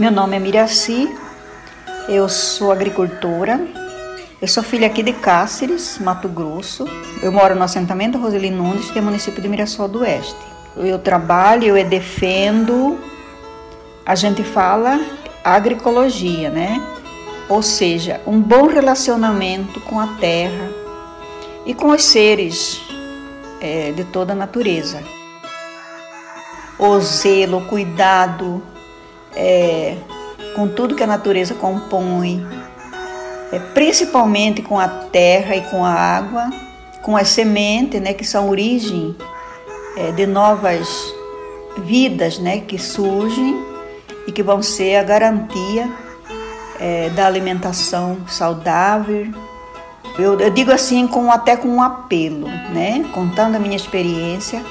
[0.00, 1.14] Meu nome é Miraci,
[2.08, 3.60] eu sou agricultora,
[4.40, 6.86] eu sou filha aqui de Cáceres, Mato Grosso.
[7.22, 10.40] Eu moro no assentamento Roseli Nunes, que é município de Mirassol do Oeste.
[10.74, 12.98] Eu trabalho, eu defendo,
[14.06, 14.98] a gente fala
[15.44, 16.82] agroecologia, né?
[17.46, 20.70] Ou seja, um bom relacionamento com a terra
[21.66, 22.80] e com os seres
[23.60, 25.02] é, de toda a natureza.
[26.78, 28.62] O zelo, o cuidado
[29.34, 29.96] é,
[30.54, 32.46] com tudo que a natureza compõe,
[33.52, 36.50] é, principalmente com a terra e com a água,
[37.02, 39.16] com as sementes, né, que são origem
[39.96, 40.88] é, de novas
[41.78, 43.56] vidas, né, que surgem
[44.26, 45.90] e que vão ser a garantia
[46.78, 49.28] é, da alimentação saudável.
[50.18, 54.62] Eu, eu, digo assim, com até com um apelo, né, contando a minha experiência,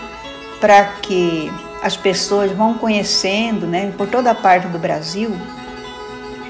[0.60, 1.52] para que
[1.82, 5.32] as pessoas vão conhecendo, né, por toda a parte do Brasil,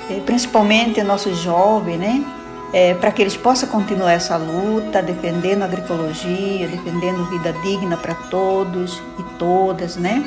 [0.10, 2.26] é, principalmente nossos jovens, né?
[2.72, 8.14] É, para que eles possam continuar essa luta, defendendo a agroecologia, defendendo vida digna para
[8.14, 10.24] todos e todas, né?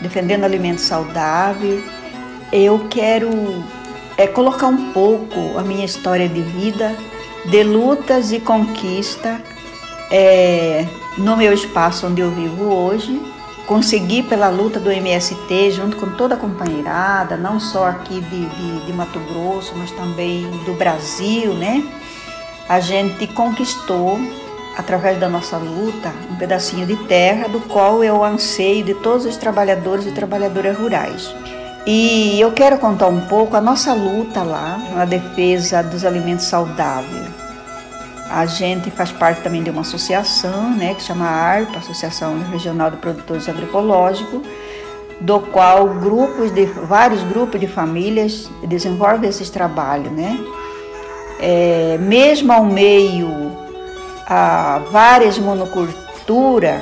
[0.00, 1.82] Defendendo alimento saudável.
[2.52, 3.30] Eu quero
[4.18, 6.94] é, colocar um pouco a minha história de vida,
[7.46, 9.40] de lutas e conquista
[10.10, 13.18] é, no meu espaço onde eu vivo hoje
[13.68, 18.86] consegui pela luta do MST, junto com toda a companheirada, não só aqui de, de,
[18.86, 21.84] de, Mato Grosso, mas também do Brasil, né?
[22.66, 24.18] A gente conquistou,
[24.74, 29.26] através da nossa luta, um pedacinho de terra do qual é o anseio de todos
[29.26, 31.34] os trabalhadores e trabalhadoras rurais.
[31.86, 37.47] E eu quero contar um pouco a nossa luta lá na defesa dos alimentos saudáveis
[38.30, 42.98] a gente faz parte também de uma associação, né, que chama ARPA, Associação Regional de
[42.98, 44.42] Produtores Agroecológicos,
[45.20, 50.38] do qual grupos de vários grupos de famílias desenvolvem esses trabalhos, né?
[51.40, 53.28] É, mesmo ao meio
[54.26, 56.80] a várias monoculturas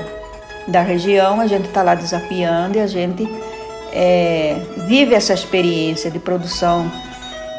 [0.67, 3.27] da região, a gente está lá desafiando e a gente
[3.93, 6.91] é, vive essa experiência de produção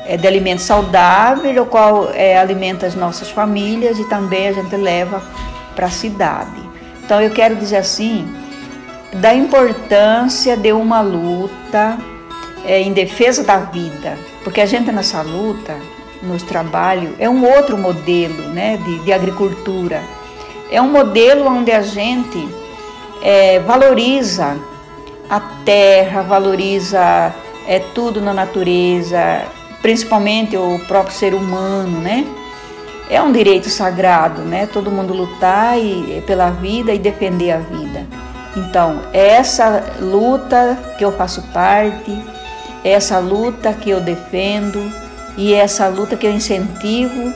[0.08, 4.76] é, de alimento saudável, o qual é, alimenta as nossas famílias e também a gente
[4.76, 5.22] leva
[5.76, 6.62] para a cidade.
[7.04, 8.26] Então eu quero dizer assim,
[9.14, 11.98] da importância de uma luta
[12.66, 15.76] é, em defesa da vida, porque a gente nessa luta,
[16.24, 20.02] nos trabalhos, é um outro modelo né, de, de agricultura.
[20.72, 22.48] É um modelo onde a gente
[23.22, 24.58] é, valoriza
[25.30, 27.34] a terra, valoriza
[27.68, 29.44] é, tudo na natureza,
[29.88, 32.28] principalmente o próprio ser humano, né?
[33.10, 34.66] É um direito sagrado, né?
[34.66, 38.06] Todo mundo lutar e, pela vida e defender a vida.
[38.58, 42.22] Então, essa luta que eu faço parte,
[42.84, 44.92] essa luta que eu defendo
[45.38, 47.34] e essa luta que eu incentivo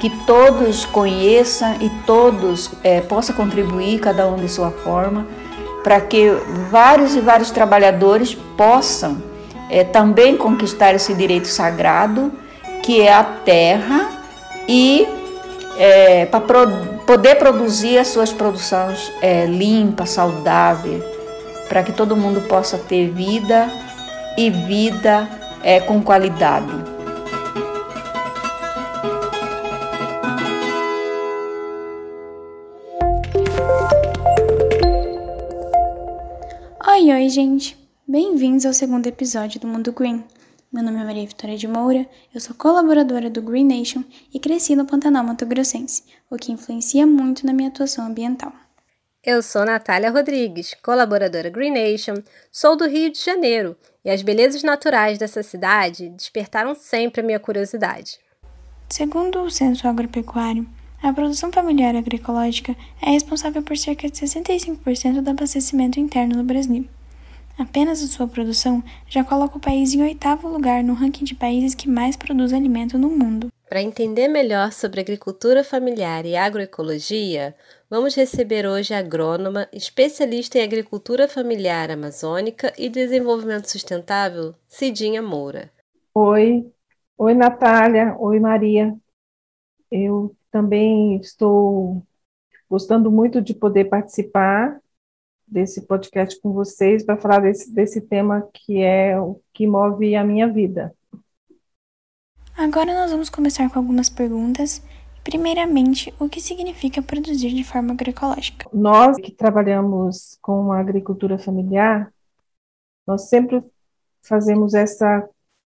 [0.00, 5.24] que todos conheçam e todos é, possam contribuir, cada um de sua forma,
[5.84, 6.32] para que
[6.68, 9.30] vários e vários trabalhadores possam
[9.72, 12.30] é, também conquistar esse direito sagrado,
[12.82, 14.10] que é a terra,
[14.68, 15.08] e
[15.78, 16.68] é, para pro,
[17.06, 21.02] poder produzir as suas produções é, limpas, saudáveis,
[21.70, 23.66] para que todo mundo possa ter vida
[24.36, 25.26] e vida
[25.62, 26.70] é, com qualidade.
[36.86, 37.81] Oi, oi, gente!
[38.06, 40.24] Bem-vindos ao segundo episódio do Mundo Green.
[40.72, 42.04] Meu nome é Maria Vitória de Moura,
[42.34, 44.02] eu sou colaboradora do Green Nation
[44.34, 48.52] e cresci no Pantanal Mato Grossense, o que influencia muito na minha atuação ambiental.
[49.22, 52.14] Eu sou Natália Rodrigues, colaboradora Green Nation,
[52.50, 57.38] sou do Rio de Janeiro e as belezas naturais dessa cidade despertaram sempre a minha
[57.38, 58.18] curiosidade.
[58.88, 60.68] Segundo o Censo Agropecuário,
[61.00, 66.88] a produção familiar agroecológica é responsável por cerca de 65% do abastecimento interno no Brasil.
[67.62, 71.76] Apenas a sua produção já coloca o país em oitavo lugar no ranking de países
[71.76, 73.52] que mais produzem alimento no mundo.
[73.68, 77.54] Para entender melhor sobre agricultura familiar e agroecologia,
[77.88, 85.70] vamos receber hoje a agrônoma, especialista em agricultura familiar amazônica e desenvolvimento sustentável, Cidinha Moura.
[86.12, 86.68] Oi,
[87.16, 88.92] oi Natália, oi Maria.
[89.88, 92.02] Eu também estou
[92.68, 94.81] gostando muito de poder participar
[95.52, 100.24] desse podcast com vocês para falar desse, desse tema que é o que move a
[100.24, 100.94] minha vida.
[102.56, 104.82] Agora nós vamos começar com algumas perguntas.
[105.22, 108.68] Primeiramente, o que significa produzir de forma agroecológica?
[108.72, 112.12] Nós que trabalhamos com a agricultura familiar,
[113.06, 113.62] nós sempre
[114.22, 115.28] fazemos essa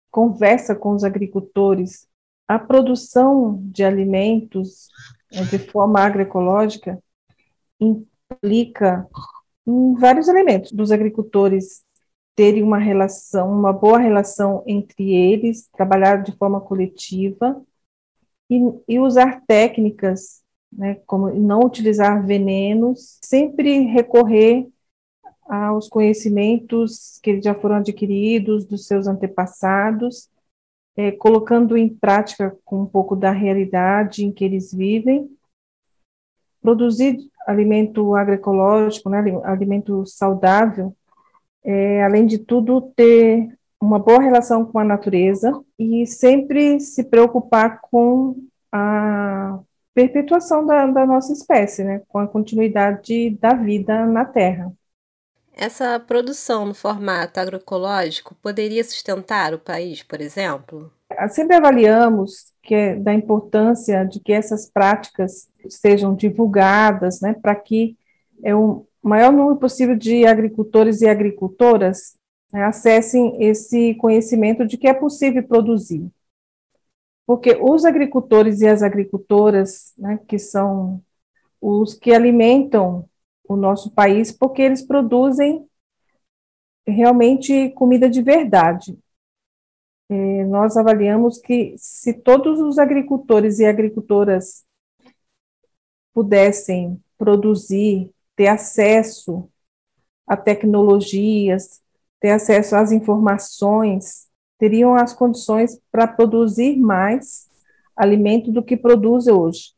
[0.10, 2.08] conversa com os agricultores,
[2.48, 4.88] a produção de alimentos
[5.32, 7.02] né, de forma agroecológica
[7.80, 9.08] implica
[9.66, 11.84] em vários elementos dos agricultores
[12.36, 17.62] terem uma relação, uma boa relação entre eles, trabalhar de forma coletiva
[18.50, 24.68] e, e usar técnicas, né, como não utilizar venenos, sempre recorrer
[25.46, 30.30] aos conhecimentos que já foram adquiridos dos seus antepassados,
[30.96, 35.30] é, colocando em prática com um pouco da realidade em que eles vivem,
[36.62, 40.96] produzir alimento agroecológico, né, alimento saudável,
[41.64, 43.48] é, além de tudo, ter
[43.82, 48.36] uma boa relação com a natureza e sempre se preocupar com
[48.72, 49.60] a
[49.94, 54.72] perpetuação da, da nossa espécie, né, com a continuidade da vida na Terra.
[55.56, 60.92] Essa produção no formato agroecológico poderia sustentar o país, por exemplo?
[61.30, 67.98] Sempre avaliamos que é da importância de que essas práticas sejam divulgadas, né, para que
[68.42, 72.18] é, o maior número possível de agricultores e agricultoras
[72.52, 76.10] né, acessem esse conhecimento de que é possível produzir.
[77.26, 81.02] Porque os agricultores e as agricultoras, né, que são
[81.62, 83.10] os que alimentam
[83.48, 85.66] o nosso país, porque eles produzem
[86.86, 88.98] realmente comida de verdade.
[90.16, 94.64] É, nós avaliamos que se todos os agricultores e agricultoras
[96.14, 99.50] pudessem produzir ter acesso
[100.28, 101.82] a tecnologias,
[102.20, 104.28] ter acesso às informações,
[104.60, 107.50] teriam as condições para produzir mais
[107.96, 109.74] alimento do que produz hoje.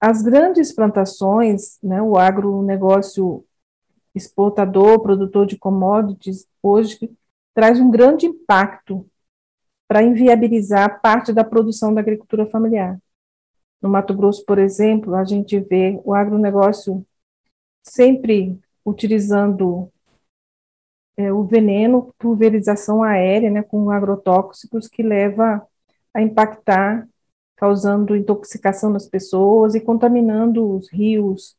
[0.00, 3.44] As grandes plantações, né, o agronegócio
[4.14, 7.10] exportador, produtor de commodities, hoje
[7.52, 9.04] traz um grande impacto
[9.86, 12.98] para inviabilizar parte da produção da agricultura familiar.
[13.80, 17.06] No Mato Grosso, por exemplo, a gente vê o agronegócio
[17.82, 19.92] sempre utilizando
[21.16, 25.66] é, o veneno, pulverização aérea, né, com agrotóxicos, que leva
[26.12, 27.08] a impactar,
[27.56, 31.56] causando intoxicação nas pessoas e contaminando os rios,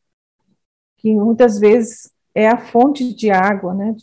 [0.98, 3.96] que muitas vezes é a fonte de água, né,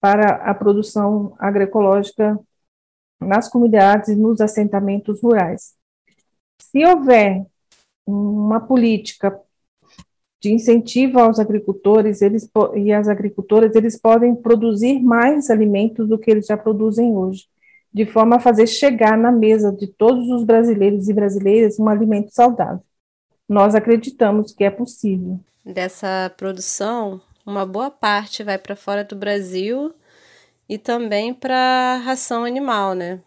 [0.00, 2.38] para a produção agroecológica
[3.20, 5.74] nas comunidades e nos assentamentos rurais.
[6.60, 7.46] Se houver
[8.06, 9.38] uma política
[10.40, 16.30] de incentivo aos agricultores eles, e às agricultoras, eles podem produzir mais alimentos do que
[16.30, 17.46] eles já produzem hoje,
[17.92, 22.30] de forma a fazer chegar na mesa de todos os brasileiros e brasileiras um alimento
[22.32, 22.82] saudável.
[23.48, 25.40] Nós acreditamos que é possível.
[25.64, 29.92] Dessa produção, uma boa parte vai para fora do Brasil
[30.68, 33.20] e também para ração animal, né?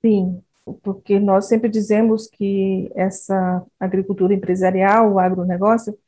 [0.00, 0.42] Sim,
[0.82, 5.98] porque nós sempre dizemos que essa agricultura empresarial, o agronegócio,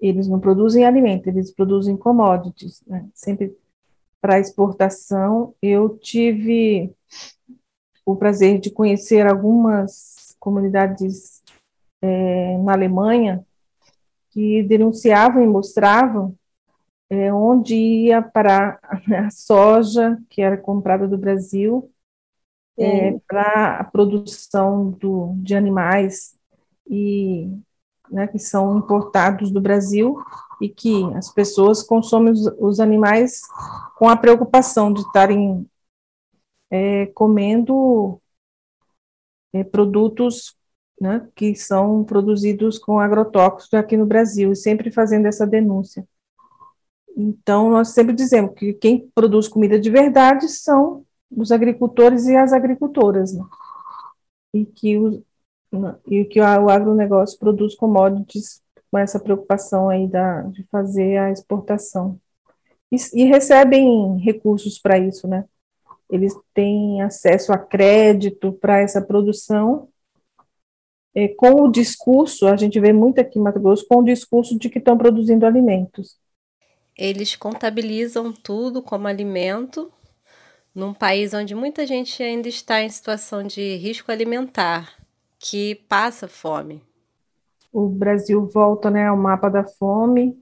[0.00, 3.06] eles não produzem alimento, eles produzem commodities, né?
[3.14, 3.56] sempre
[4.20, 5.54] para exportação.
[5.60, 6.94] Eu tive
[8.04, 11.42] o prazer de conhecer algumas comunidades
[12.00, 13.44] é, na Alemanha
[14.30, 16.34] que denunciavam e mostravam
[17.08, 18.78] é, onde ia para
[19.26, 21.90] a soja que era comprada do Brasil
[22.78, 26.36] é, para a produção do, de animais
[26.86, 27.50] e
[28.10, 30.16] né, que são importados do Brasil
[30.60, 33.40] e que as pessoas consomem os, os animais
[33.96, 35.68] com a preocupação de estarem
[36.70, 38.20] é, comendo
[39.52, 40.56] é, produtos
[41.00, 46.06] né, que são produzidos com agrotóxicos aqui no Brasil, e sempre fazendo essa denúncia.
[47.16, 52.52] Então, nós sempre dizemos que quem produz comida de verdade são os agricultores e as
[52.52, 53.44] agricultoras, né?
[54.52, 55.22] e que os,
[56.06, 62.18] e que o agronegócio produz commodities com essa preocupação aí da, de fazer a exportação.
[62.92, 65.44] E, e recebem recursos para isso, né?
[66.08, 69.88] Eles têm acesso a crédito para essa produção,
[71.18, 74.58] é, com o discurso, a gente vê muito aqui em Mato Grosso, com o discurso
[74.58, 76.18] de que estão produzindo alimentos.
[76.96, 79.92] Eles contabilizam tudo como alimento,
[80.74, 84.94] num país onde muita gente ainda está em situação de risco alimentar
[85.38, 86.82] que passa fome.
[87.72, 90.38] O Brasil volta né, ao mapa da fome,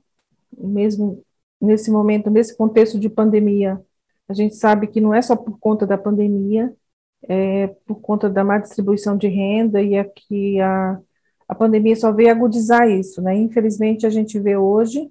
[0.57, 1.25] mesmo
[1.61, 3.81] nesse momento, nesse contexto de pandemia.
[4.29, 6.73] A gente sabe que não é só por conta da pandemia,
[7.29, 11.01] é por conta da má distribuição de renda e aqui a,
[11.49, 13.35] a pandemia só veio agudizar isso, né?
[13.37, 15.11] Infelizmente, a gente vê hoje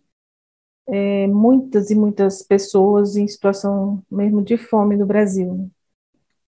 [0.88, 5.72] é, muitas e muitas pessoas em situação mesmo de fome no Brasil.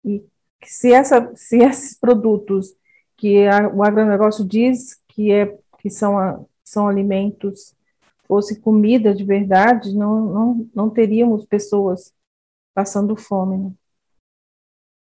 [0.04, 0.24] E
[0.64, 2.76] se, essa, se esses produtos
[3.18, 7.76] que a, o agronegócio diz que, é, que são, a, são alimentos,
[8.28, 12.14] fosse comida de verdade, não, não, não teríamos pessoas
[12.74, 13.58] passando fome.
[13.58, 13.72] Né?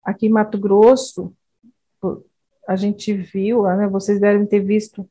[0.03, 1.33] Aqui em Mato Grosso,
[2.67, 5.09] a gente viu, né, vocês devem ter visto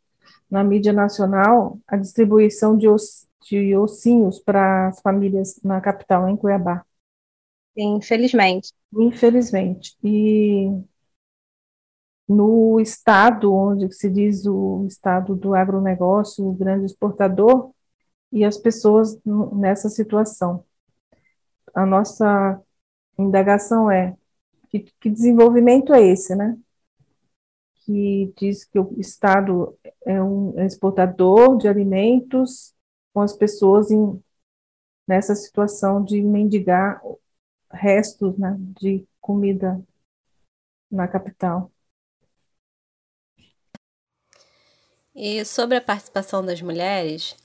[0.55, 6.37] na mídia nacional a distribuição de, os, de ossinhos para as famílias na capital, em
[6.37, 6.87] Cuiabá.
[7.77, 8.73] Infelizmente.
[8.93, 9.97] Infelizmente.
[10.05, 10.71] E
[12.29, 17.73] no estado onde se diz o estado do agronegócio, o grande exportador,
[18.31, 20.65] e as pessoas nessa situação.
[21.75, 22.63] A nossa
[23.19, 24.17] indagação é
[24.71, 26.57] que, que desenvolvimento é esse, né?
[27.85, 29.77] Que diz que o Estado
[30.07, 32.75] é um exportador de alimentos
[33.13, 34.23] com as pessoas em,
[35.07, 37.03] nessa situação de mendigar
[37.71, 39.83] restos né, de comida
[40.91, 41.71] na capital.
[45.15, 47.37] E sobre a participação das mulheres,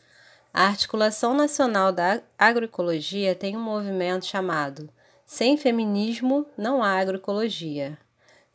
[0.51, 4.89] a Articulação Nacional da Agroecologia tem um movimento chamado
[5.25, 7.97] Sem Feminismo Não Há Agroecologia.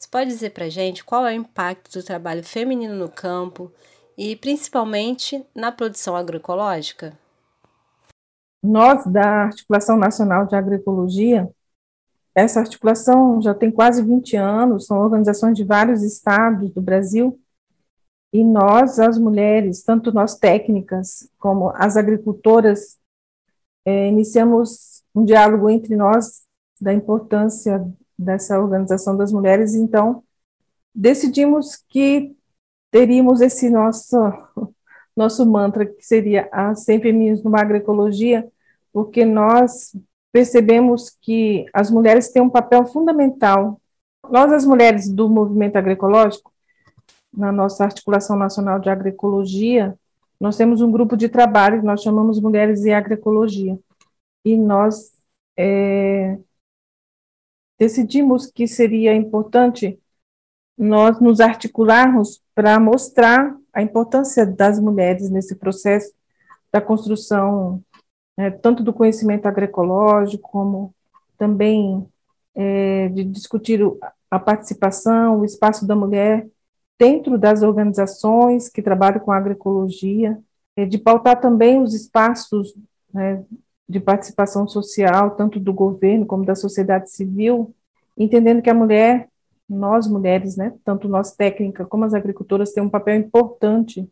[0.04, 3.72] Você pode dizer para gente qual é o impacto do trabalho feminino no campo
[4.18, 7.18] e principalmente na produção agroecológica?
[8.62, 11.48] Nós, da Articulação Nacional de Agroecologia,
[12.34, 17.40] essa articulação já tem quase 20 anos, são organizações de vários estados do Brasil,
[18.30, 22.98] e nós, as mulheres, tanto nós técnicas como as agricultoras,
[23.86, 26.42] é, iniciamos um diálogo entre nós
[26.78, 27.82] da importância
[28.18, 30.22] dessa organização das mulheres, então
[30.94, 32.36] decidimos que
[32.90, 34.16] teríamos esse nosso
[35.16, 38.48] nosso mantra que seria a sempre numa agroecologia,
[38.92, 39.96] porque nós
[40.32, 43.80] percebemos que as mulheres têm um papel fundamental.
[44.28, 46.52] Nós, as mulheres do movimento agroecológico,
[47.32, 49.96] na nossa Articulação Nacional de Agroecologia,
[50.40, 53.78] nós temos um grupo de trabalho que nós chamamos Mulheres e Agroecologia.
[54.44, 55.12] E nós
[55.56, 56.38] é,
[57.78, 59.98] decidimos que seria importante
[60.76, 66.12] nós nos articularmos para mostrar a importância das mulheres nesse processo
[66.72, 67.82] da construção
[68.36, 70.94] né, tanto do conhecimento agroecológico, como
[71.38, 72.06] também
[72.54, 73.80] é, de discutir
[74.30, 76.46] a participação, o espaço da mulher
[76.98, 80.38] dentro das organizações que trabalham com agroecologia,
[80.76, 82.74] é, de pautar também os espaços
[83.12, 83.44] né,
[83.88, 87.74] de participação social, tanto do governo como da sociedade civil,
[88.16, 89.28] entendendo que a mulher,
[89.68, 94.08] nós mulheres, né, tanto nós técnicas como as agricultoras, têm um papel importante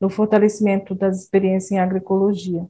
[0.00, 2.68] no fortalecimento das experiências em agroecologia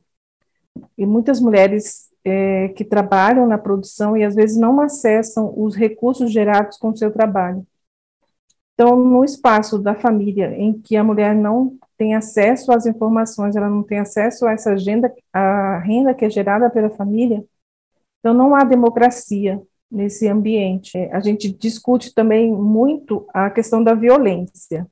[0.97, 6.33] e muitas mulheres é, que trabalham na produção e às vezes não acessam os recursos
[6.33, 7.67] gerados com o seu trabalho.
[8.75, 13.69] Então, no espaço da família em que a mulher não tem acesso às informações, ela
[13.69, 17.45] não tem acesso a essa agenda, a renda que é gerada pela família,
[18.21, 19.61] então não há democracia
[19.91, 20.97] nesse ambiente.
[21.13, 24.89] A gente discute também muito a questão da violência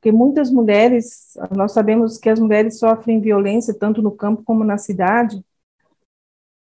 [0.00, 4.78] porque muitas mulheres, nós sabemos que as mulheres sofrem violência tanto no campo como na
[4.78, 5.44] cidade,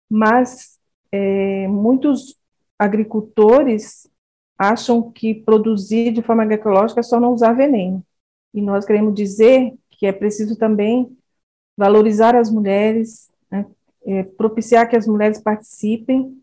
[0.09, 0.77] mas
[1.09, 2.35] é, muitos
[2.77, 4.05] agricultores
[4.57, 8.05] acham que produzir de forma agroecológica é só não usar veneno.
[8.53, 11.15] E nós queremos dizer que é preciso também
[11.77, 13.65] valorizar as mulheres, né,
[14.05, 16.41] é, propiciar que as mulheres participem.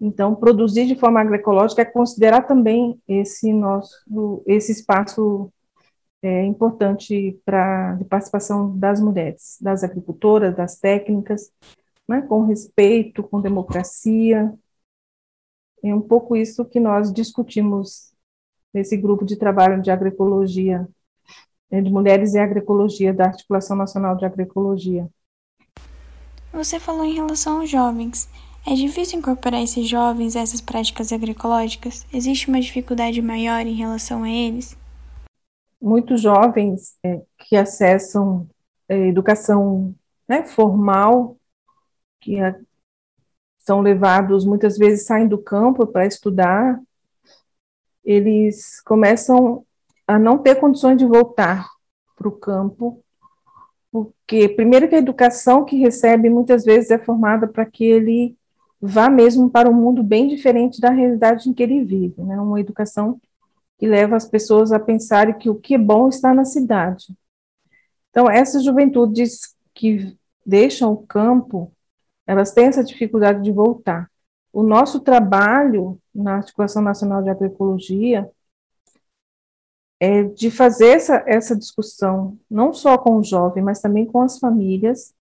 [0.00, 5.50] Então, produzir de forma agroecológica é considerar também esse nosso esse espaço
[6.22, 11.52] é, importante para a participação das mulheres, das agricultoras, das técnicas,
[12.08, 14.52] né, com respeito, com democracia.
[15.82, 18.12] É um pouco isso que nós discutimos
[18.72, 20.88] nesse grupo de trabalho de agroecologia,
[21.70, 25.08] de mulheres e agroecologia, da Articulação Nacional de Agroecologia.
[26.52, 28.28] Você falou em relação aos jovens.
[28.66, 32.06] É difícil incorporar esses jovens a essas práticas agroecológicas?
[32.12, 34.76] Existe uma dificuldade maior em relação a eles?
[35.80, 38.48] muitos jovens é, que acessam
[38.88, 39.94] é, educação
[40.28, 41.36] né, formal,
[42.20, 42.58] que a,
[43.58, 46.80] são levados, muitas vezes saem do campo para estudar,
[48.04, 49.64] eles começam
[50.06, 51.68] a não ter condições de voltar
[52.14, 53.02] para o campo,
[53.90, 58.36] porque, primeiro, que a educação que recebe muitas vezes é formada para que ele
[58.80, 62.38] vá mesmo para um mundo bem diferente da realidade em que ele vive, né?
[62.38, 63.18] uma educação
[63.78, 67.06] que leva as pessoas a pensarem que o que é bom está na cidade.
[68.10, 71.72] Então, essas juventudes que deixam o campo,
[72.26, 74.10] elas têm essa dificuldade de voltar,
[74.52, 78.30] o nosso trabalho na Articulação Nacional de Agroecologia
[79.98, 84.38] é de fazer essa, essa discussão, não só com o jovem, mas também com as
[84.38, 85.14] famílias,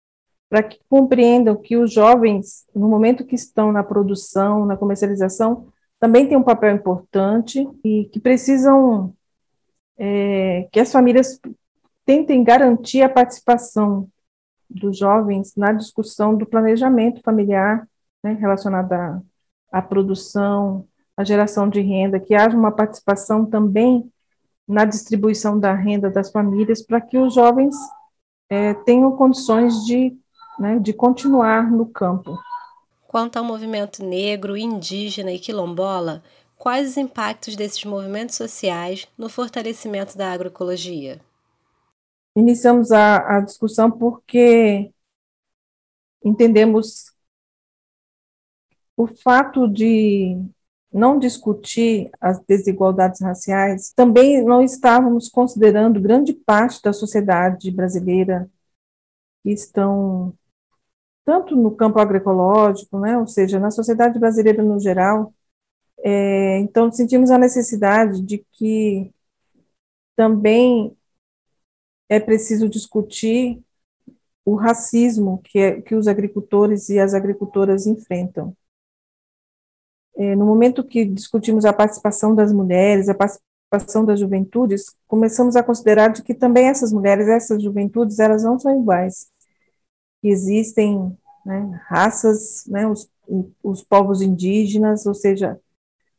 [0.49, 6.28] para que compreendam que os jovens, no momento que estão na produção, na comercialização, também
[6.28, 9.14] têm um papel importante e que precisam
[9.97, 11.40] é, que as famílias
[12.04, 14.09] tentem garantir a participação
[14.69, 17.88] dos jovens na discussão do planejamento familiar
[18.23, 19.23] né, relacionado à,
[19.73, 24.11] à produção, à geração de renda, que haja uma participação também
[24.66, 27.75] na distribuição da renda das famílias para que os jovens
[28.49, 30.16] é, tenham condições de,
[30.59, 32.38] né, de continuar no campo.
[33.06, 36.23] Quanto ao movimento negro, indígena e quilombola,
[36.56, 41.21] quais os impactos desses movimentos sociais no fortalecimento da agroecologia?
[42.37, 44.92] Iniciamos a, a discussão porque
[46.25, 47.12] entendemos
[48.97, 50.37] o fato de
[50.94, 58.48] não discutir as desigualdades raciais, também não estávamos considerando grande parte da sociedade brasileira
[59.42, 60.32] que estão
[61.24, 65.34] tanto no campo agroecológico, né, ou seja, na sociedade brasileira no geral.
[66.04, 69.12] É, então, sentimos a necessidade de que
[70.16, 70.96] também
[72.08, 73.62] é preciso discutir
[74.44, 78.56] o racismo que, é, que os agricultores e as agricultoras enfrentam.
[80.16, 85.62] É, no momento que discutimos a participação das mulheres, a participação das juventudes, começamos a
[85.62, 89.26] considerar de que também essas mulheres, essas juventudes, elas não são iguais.
[90.23, 93.11] Existem né, raças, né, os,
[93.62, 95.61] os povos indígenas, ou seja,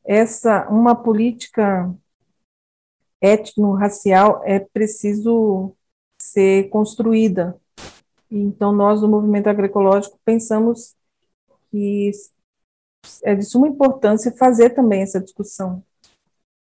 [0.03, 1.93] essa uma política
[3.21, 5.75] étnico-racial é preciso
[6.19, 7.59] ser construída.
[8.29, 10.95] Então, nós, do movimento agroecológico, pensamos
[11.71, 12.11] que
[13.23, 15.83] é de suma importância fazer também essa discussão,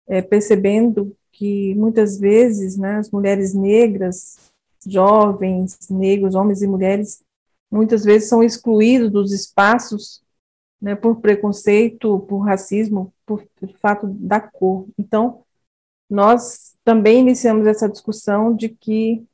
[0.07, 4.37] é, percebendo que muitas vezes né, as mulheres negras,
[4.85, 7.23] jovens, negros, homens e mulheres,
[7.71, 10.23] muitas vezes são excluídos dos espaços
[10.81, 14.87] né, por preconceito, por racismo, por, por fato da cor.
[14.97, 15.43] Então,
[16.09, 19.25] nós também iniciamos essa discussão de que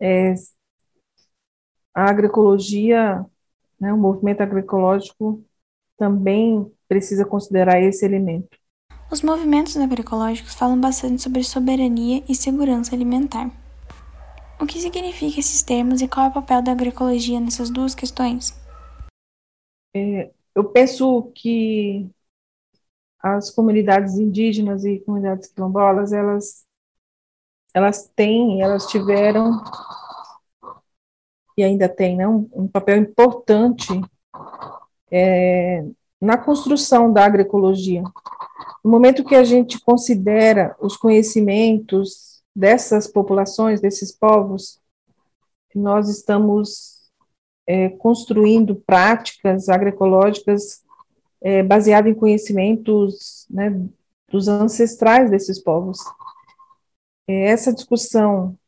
[0.00, 0.34] é,
[1.94, 3.24] a agroecologia,
[3.80, 5.44] né, o movimento agroecológico
[6.00, 8.48] também precisa considerar esse elemento.
[9.12, 13.50] Os movimentos agroecológicos falam bastante sobre soberania e segurança alimentar.
[14.58, 18.58] O que significa esses termos e qual é o papel da agroecologia nessas duas questões?
[19.94, 22.08] É, eu penso que
[23.22, 26.64] as comunidades indígenas e comunidades quilombolas, elas,
[27.74, 29.62] elas têm, elas tiveram
[31.58, 34.00] e ainda têm né, um, um papel importante
[35.10, 35.84] é,
[36.20, 38.02] na construção da agroecologia.
[38.84, 44.80] No momento que a gente considera os conhecimentos dessas populações, desses povos,
[45.74, 47.10] nós estamos
[47.66, 50.82] é, construindo práticas agroecológicas
[51.40, 53.70] é, baseadas em conhecimentos né,
[54.30, 55.98] dos ancestrais desses povos.
[57.26, 58.58] É, essa discussão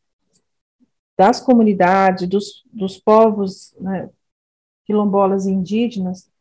[1.19, 4.09] das comunidades, dos, dos povos né,
[4.85, 6.32] quilombolas e indígenas,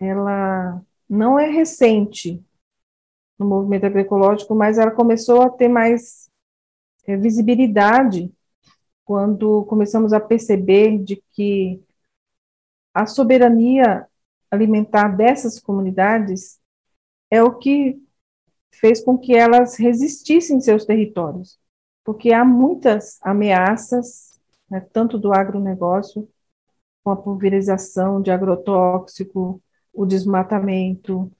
[0.00, 2.42] ela não é recente
[3.38, 6.30] no movimento agroecológico, mas ela começou a ter mais
[7.06, 8.32] é, visibilidade
[9.04, 11.82] quando começamos a perceber de que
[12.94, 14.06] a soberania
[14.50, 16.58] alimentar dessas comunidades
[17.30, 18.02] é o que
[18.72, 21.58] fez com que elas resistissem em seus territórios,
[22.04, 26.28] porque há muitas ameaças, né, tanto do agronegócio,
[27.02, 31.30] com a pulverização de agrotóxico, o desmatamento,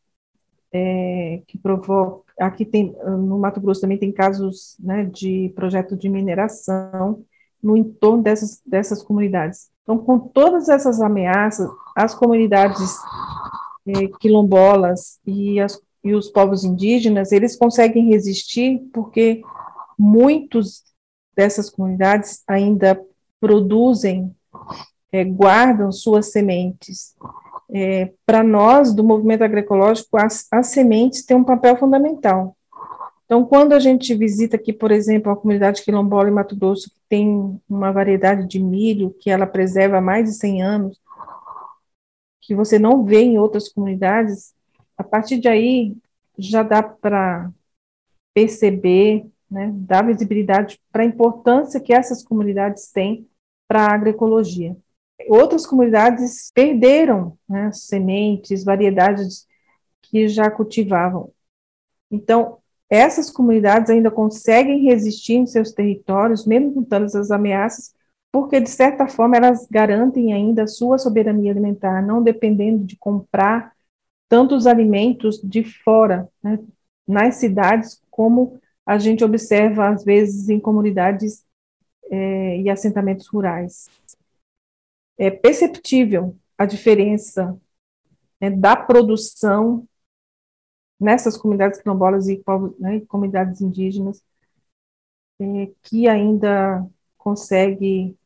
[0.72, 2.30] é, que provoca.
[2.38, 7.24] Aqui tem, no Mato Grosso também tem casos né, de projeto de mineração
[7.62, 9.68] no entorno dessas, dessas comunidades.
[9.82, 12.96] Então, com todas essas ameaças, as comunidades
[13.86, 19.42] é, quilombolas e, as, e os povos indígenas, eles conseguem resistir porque
[19.98, 20.82] muitos
[21.36, 22.98] dessas comunidades ainda
[23.38, 24.34] produzem,
[25.12, 27.14] é, guardam suas sementes
[27.72, 32.56] é, Para nós, do movimento agroecológico, as, as sementes têm um papel fundamental.
[33.24, 36.96] Então, quando a gente visita aqui, por exemplo, a comunidade quilombola em Mato Grosso, que
[37.08, 41.00] tem uma variedade de milho que ela preserva há mais de 100 anos,
[42.40, 44.52] que você não vê em outras comunidades,
[44.98, 45.96] a partir de aí
[46.36, 47.50] já dá para
[48.34, 53.28] perceber, né, dar visibilidade para a importância que essas comunidades têm
[53.68, 54.76] para a agroecologia.
[55.28, 59.46] Outras comunidades perderam né, sementes, variedades
[60.02, 61.32] que já cultivavam.
[62.10, 67.94] Então, essas comunidades ainda conseguem resistir em seus territórios, mesmo com todas as ameaças,
[68.32, 73.72] porque, de certa forma, elas garantem ainda a sua soberania alimentar, não dependendo de comprar
[74.28, 76.58] tantos alimentos de fora, né,
[77.06, 81.44] nas cidades, como a gente observa, às vezes, em comunidades
[82.10, 83.88] é, e assentamentos rurais.
[85.20, 87.54] É perceptível a diferença
[88.40, 89.86] né, da produção
[90.98, 92.42] nessas comunidades quilombolas e
[92.78, 94.22] né, comunidades indígenas,
[95.38, 96.86] é, que ainda
[97.18, 98.16] consegue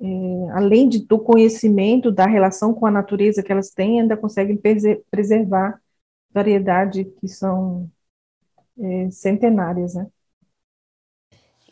[0.00, 4.58] é, além de, do conhecimento da relação com a natureza que elas têm, ainda conseguem
[5.10, 5.80] preservar
[6.30, 7.90] variedade que são
[8.78, 10.06] é, centenárias, né?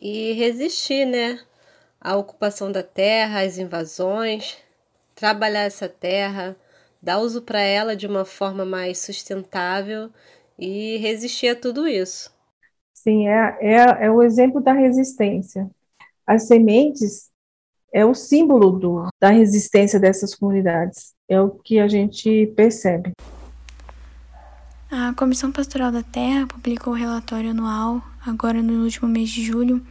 [0.00, 1.40] E resistir, né,
[2.00, 4.56] à ocupação da terra, às invasões,
[5.14, 6.56] trabalhar essa terra,
[7.02, 10.10] dar uso para ela de uma forma mais sustentável
[10.58, 12.32] e resistir a tudo isso.
[12.92, 15.70] Sim, é, é, é o exemplo da resistência.
[16.26, 17.30] As sementes
[17.92, 21.14] é o símbolo do, da resistência dessas comunidades.
[21.28, 23.12] É o que a gente percebe.
[24.90, 29.86] A Comissão Pastoral da Terra publicou o relatório anual, agora no último mês de julho,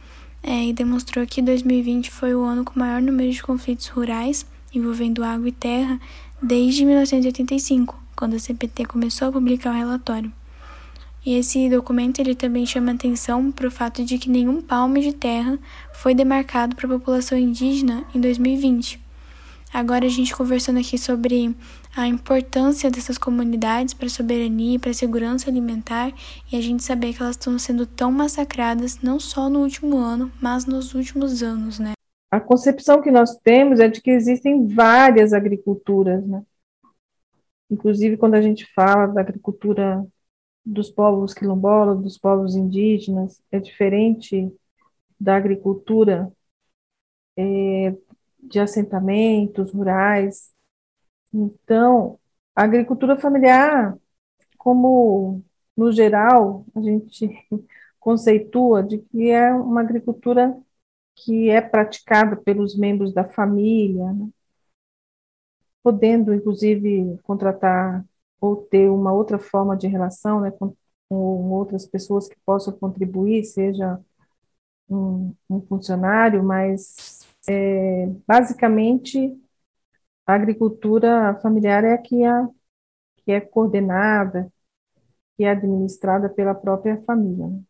[0.48, 4.46] é, e demonstrou que 2020 foi o ano com o maior número de conflitos rurais
[4.74, 6.00] envolvendo água e terra
[6.42, 10.32] desde 1985, quando a CPT começou a publicar o relatório.
[11.26, 15.12] E esse documento ele também chama atenção para o fato de que nenhum palmo de
[15.12, 15.58] terra
[15.92, 18.98] foi demarcado para a população indígena em 2020.
[19.70, 21.54] Agora a gente conversando aqui sobre
[22.02, 26.12] a importância dessas comunidades para a soberania e para a segurança alimentar
[26.52, 30.30] e a gente saber que elas estão sendo tão massacradas não só no último ano,
[30.40, 31.92] mas nos últimos anos, né?
[32.30, 36.42] A concepção que nós temos é de que existem várias agriculturas, né?
[37.70, 40.06] Inclusive quando a gente fala da agricultura
[40.64, 44.52] dos povos quilombolas, dos povos indígenas, é diferente
[45.18, 46.30] da agricultura
[47.36, 47.96] é,
[48.38, 50.56] de assentamentos rurais.
[51.32, 52.18] Então,
[52.54, 53.96] a agricultura familiar,
[54.58, 55.44] como
[55.76, 57.28] no geral a gente
[58.00, 60.56] conceitua de que é uma agricultura
[61.16, 64.28] que é praticada pelos membros da família, né?
[65.82, 68.04] podendo inclusive contratar
[68.40, 70.74] ou ter uma outra forma de relação né, com,
[71.08, 74.00] com outras pessoas que possam contribuir, seja
[74.88, 79.36] um, um funcionário, mas é, basicamente
[80.28, 82.48] a agricultura familiar é a que, é
[83.18, 84.52] que é coordenada,
[85.36, 87.48] que é administrada pela própria família.
[87.48, 87.62] Né?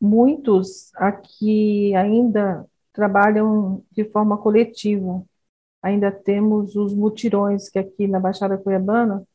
[0.00, 5.24] Muitos aqui ainda trabalham de forma coletiva,
[5.82, 9.26] ainda temos os mutirões, que aqui na Baixada Cuiabana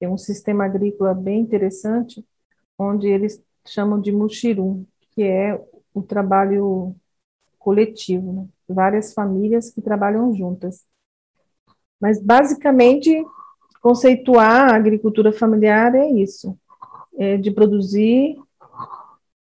[0.00, 2.26] é um sistema agrícola bem interessante,
[2.78, 5.58] onde eles chamam de muxirum, que é
[5.94, 6.96] o trabalho
[7.58, 8.48] coletivo, né?
[8.72, 10.84] Várias famílias que trabalham juntas.
[12.00, 13.24] Mas, basicamente,
[13.80, 16.58] conceituar a agricultura familiar é isso,
[17.16, 18.36] é de produzir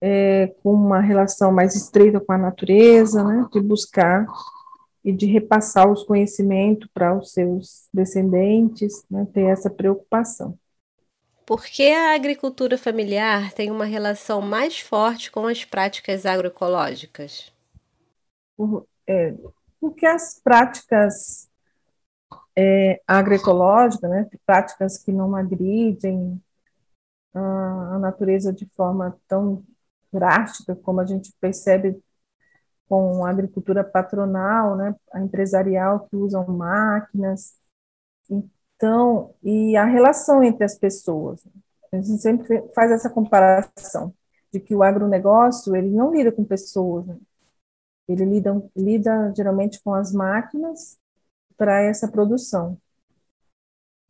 [0.01, 3.49] é, com uma relação mais estreita com a natureza, né?
[3.53, 4.27] de buscar
[5.05, 10.59] e de repassar os conhecimentos para os seus descendentes, né, ter essa preocupação.
[11.45, 17.53] Por que a agricultura familiar tem uma relação mais forte com as práticas agroecológicas?
[18.57, 19.35] Por, é,
[19.81, 21.49] porque as práticas
[22.57, 26.41] é, agroecológicas, né, práticas que não agridem
[27.35, 29.65] a, a natureza de forma tão
[30.13, 32.01] drástica como a gente percebe
[32.89, 37.55] com a agricultura patronal, né, a empresarial que usam máquinas.
[38.31, 41.47] Então, e a relação entre as pessoas.
[41.93, 44.15] A gente sempre faz essa comparação
[44.53, 47.17] de que o agronegócio, ele não lida com pessoas, né?
[48.09, 50.99] Ele lida, lida geralmente com as máquinas
[51.57, 52.79] para essa produção.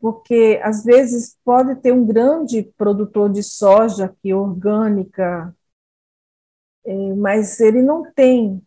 [0.01, 5.55] Porque, às vezes, pode ter um grande produtor de soja que é orgânica,
[7.17, 8.63] mas ele não tem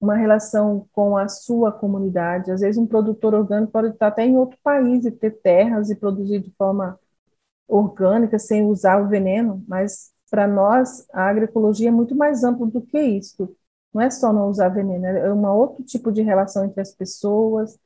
[0.00, 2.52] uma relação com a sua comunidade.
[2.52, 5.96] Às vezes, um produtor orgânico pode estar até em outro país e ter terras e
[5.96, 6.98] produzir de forma
[7.66, 12.80] orgânica, sem usar o veneno, mas para nós a agroecologia é muito mais ampla do
[12.80, 13.56] que isso.
[13.96, 17.78] Não é só não usar veneno, é um outro tipo de relação entre as pessoas,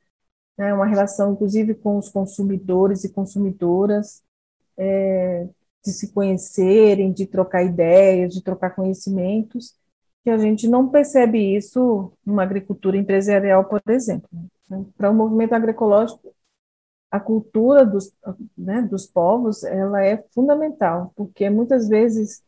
[0.57, 4.23] né, uma relação inclusive com os consumidores e consumidoras,
[4.77, 5.47] é,
[5.85, 9.75] de se conhecerem, de trocar ideias, de trocar conhecimentos.
[10.23, 14.29] que a gente não percebe isso numa agricultura empresarial, por exemplo.
[14.97, 16.33] Para o movimento agroecológico,
[17.11, 18.13] a cultura dos,
[18.57, 22.43] né, dos povos ela é fundamental, porque muitas vezes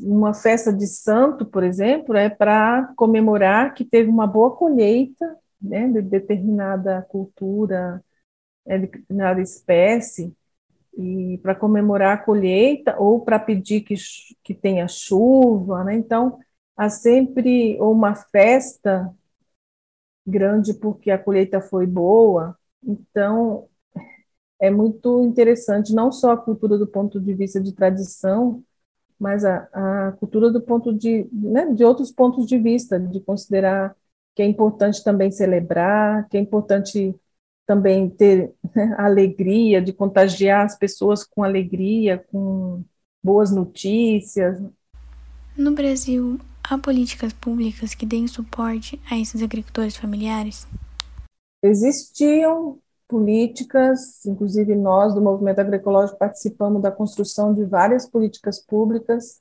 [0.00, 5.88] uma festa de santo, por exemplo, é para comemorar que teve uma boa colheita né,
[5.88, 8.02] de determinada cultura,
[8.66, 10.34] é, de determinada espécie,
[10.96, 13.94] e para comemorar a colheita ou para pedir que,
[14.42, 15.94] que tenha chuva, né?
[15.94, 16.38] Então,
[16.76, 19.14] há sempre uma festa
[20.26, 23.68] grande porque a colheita foi boa, então,
[24.60, 28.64] é muito interessante, não só a cultura do ponto de vista de tradição,
[29.18, 33.94] mas a, a cultura do ponto de, né, de outros pontos de vista, de considerar
[34.34, 37.14] que é importante também celebrar, que é importante
[37.66, 42.84] também ter né, alegria, de contagiar as pessoas com alegria, com
[43.22, 44.62] boas notícias.
[45.56, 50.66] No Brasil, há políticas públicas que deem suporte a esses agricultores familiares?
[51.62, 59.40] Existiam políticas, inclusive nós do movimento agroecológico participamos da construção de várias políticas públicas,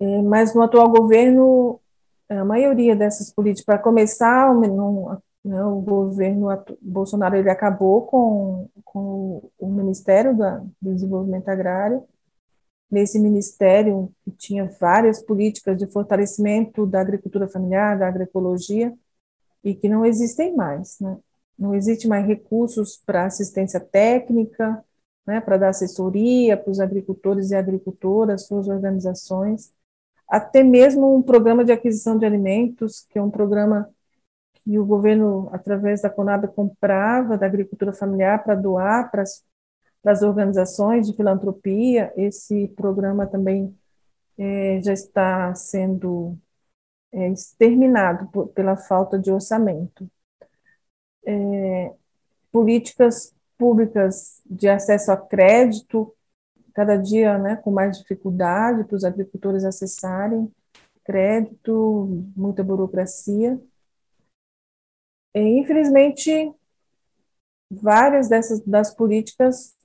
[0.00, 1.80] é, mas no atual governo,
[2.28, 6.48] a maioria dessas políticas, para começar, no, né, o governo
[6.82, 12.04] Bolsonaro ele acabou com, com o Ministério do Desenvolvimento Agrário,
[12.90, 18.92] nesse ministério que tinha várias políticas de fortalecimento da agricultura familiar, da agroecologia,
[19.64, 20.98] e que não existem mais.
[21.00, 21.16] Né?
[21.58, 24.84] Não existe mais recursos para assistência técnica,
[25.26, 29.72] né, para dar assessoria para os agricultores e agricultoras, suas organizações,
[30.28, 33.88] até mesmo um programa de aquisição de alimentos, que é um programa
[34.54, 41.06] que o governo, através da Conab, comprava da agricultura familiar para doar para as, organizações
[41.06, 42.12] de filantropia.
[42.16, 43.76] Esse programa também
[44.38, 46.36] é, já está sendo
[47.12, 50.10] é, exterminado por, pela falta de orçamento.
[51.26, 51.92] É,
[52.52, 56.14] políticas públicas de acesso a crédito,
[56.72, 60.50] cada dia né, com mais dificuldade para os agricultores acessarem
[61.06, 63.58] crédito, muita burocracia.
[65.34, 66.52] E, infelizmente,
[67.70, 69.76] várias dessas das políticas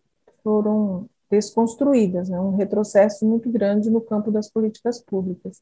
[0.43, 5.61] foram desconstruídas, né, um retrocesso muito grande no campo das políticas públicas.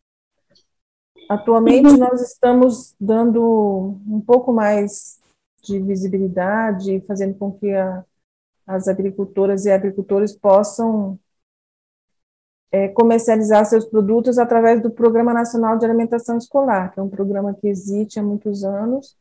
[1.29, 5.19] Atualmente, nós estamos dando um pouco mais
[5.61, 8.03] de visibilidade, fazendo com que a,
[8.67, 11.19] as agricultoras e agricultores possam
[12.71, 17.53] é, comercializar seus produtos através do Programa Nacional de Alimentação Escolar, que é um programa
[17.53, 19.17] que existe há muitos anos,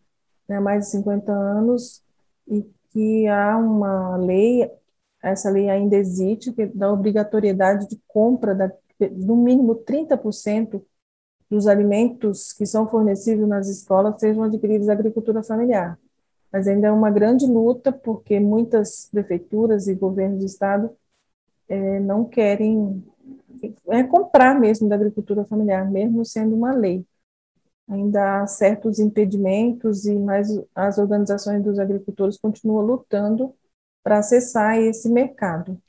[0.48, 2.03] né, mais de 50 anos,
[2.46, 4.70] e que há uma lei,
[5.22, 8.70] essa lei ainda existe, que dá obrigatoriedade de compra da,
[9.12, 10.83] no mínimo 30%
[11.51, 15.98] dos alimentos que são fornecidos nas escolas sejam adquiridos da agricultura familiar.
[16.52, 20.90] Mas ainda é uma grande luta, porque muitas prefeituras e governos de estado
[21.68, 23.04] é, não querem
[23.88, 27.04] é, comprar mesmo da agricultura familiar, mesmo sendo uma lei.
[27.88, 33.54] Ainda há certos impedimentos e mais as organizações dos agricultores continuam lutando
[34.02, 35.80] para acessar esse mercado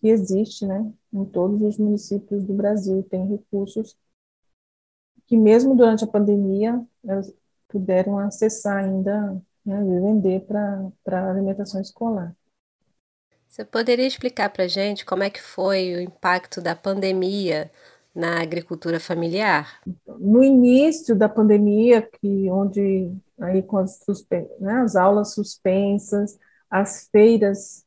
[0.00, 3.96] que existe, né, em todos os municípios do Brasil, tem recursos
[5.26, 7.32] que mesmo durante a pandemia elas
[7.68, 12.34] puderam acessar ainda né, vender para alimentação escolar.
[13.48, 17.70] Você poderia explicar para a gente como é que foi o impacto da pandemia
[18.14, 19.80] na agricultura familiar?
[20.06, 24.00] No início da pandemia, que onde aí com as,
[24.60, 26.38] né, as aulas suspensas,
[26.70, 27.84] as feiras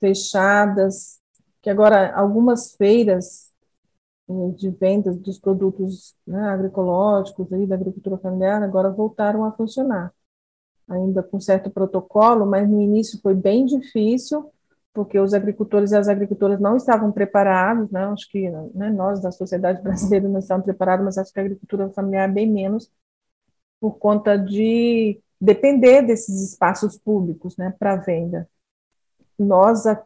[0.00, 1.20] fechadas,
[1.62, 3.52] que agora algumas feiras
[4.56, 10.12] de vendas dos produtos né, agroecológicos aí, da agricultura familiar agora voltaram a funcionar,
[10.88, 14.50] ainda com certo protocolo, mas no início foi bem difícil,
[14.92, 19.32] porque os agricultores e as agricultoras não estavam preparados, né, acho que né, nós da
[19.32, 22.90] sociedade brasileira não estávamos preparados, mas acho que a agricultura familiar bem menos,
[23.80, 28.48] por conta de depender desses espaços públicos né, para venda.
[29.38, 30.02] Nós, a,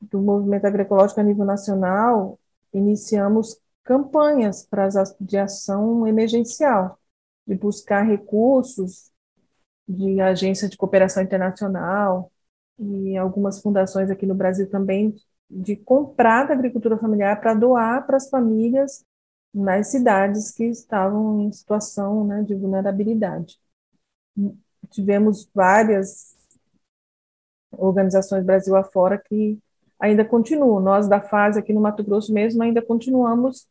[0.00, 2.38] do movimento agroecológico a nível nacional,
[2.72, 4.88] iniciamos campanhas para
[5.20, 6.98] de ação emergencial,
[7.46, 9.09] de buscar recursos
[9.90, 12.30] de agência de cooperação internacional
[12.78, 15.14] e algumas fundações aqui no Brasil também
[15.50, 19.04] de comprar da agricultura familiar para doar para as famílias
[19.52, 23.58] nas cidades que estavam em situação né, de vulnerabilidade.
[24.90, 26.36] Tivemos várias
[27.72, 29.58] organizações Brasil afora que
[29.98, 30.80] ainda continuam.
[30.80, 33.68] Nós, da fase aqui no Mato Grosso mesmo, ainda continuamos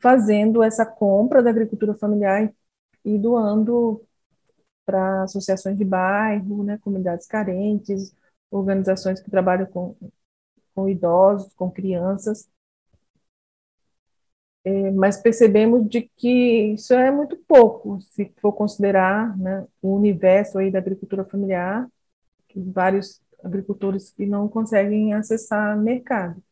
[0.00, 2.52] fazendo essa compra da agricultura familiar
[3.04, 4.02] e doando
[4.88, 8.14] para associações de bairro, né, comunidades carentes,
[8.50, 9.94] organizações que trabalham com,
[10.74, 12.48] com idosos, com crianças.
[14.64, 20.58] É, mas percebemos de que isso é muito pouco, se for considerar né, o universo
[20.58, 21.88] aí da agricultura familiar,
[22.56, 26.42] vários agricultores que não conseguem acessar mercado.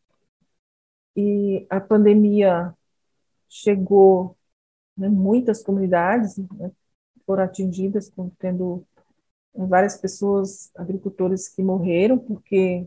[1.16, 2.75] E a pandemia
[3.49, 4.37] chegou
[4.96, 6.70] né, muitas comunidades né,
[7.27, 8.87] foram atingidas, tendo
[9.55, 12.87] várias pessoas, agricultores que morreram, porque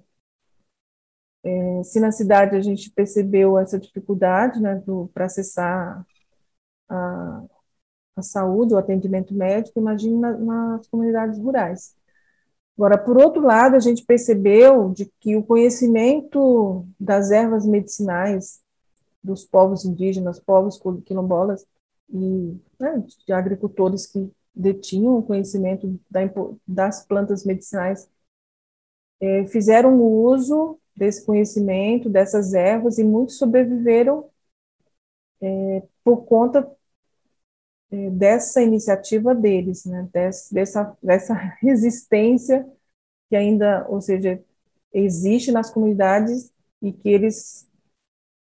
[1.44, 4.82] é, se na cidade a gente percebeu essa dificuldade né,
[5.14, 6.06] para acessar
[6.90, 7.44] a,
[8.16, 11.96] a, saúde, o atendimento médico, imagine na, nas comunidades rurais.
[12.78, 18.62] Agora, por outro lado, a gente percebeu de que o conhecimento das ervas medicinais
[19.24, 21.66] dos povos indígenas, povos quilombolas
[22.12, 26.22] e né, de agricultores que detinham o conhecimento da,
[26.68, 28.10] das plantas medicinais
[29.20, 34.30] é, fizeram uso desse conhecimento, dessas ervas, e muitos sobreviveram
[35.42, 36.70] é, por conta
[37.92, 42.68] é, dessa iniciativa deles, né, Des, dessa, dessa resistência
[43.30, 44.44] que ainda, ou seja,
[44.94, 47.68] existe nas comunidades e que eles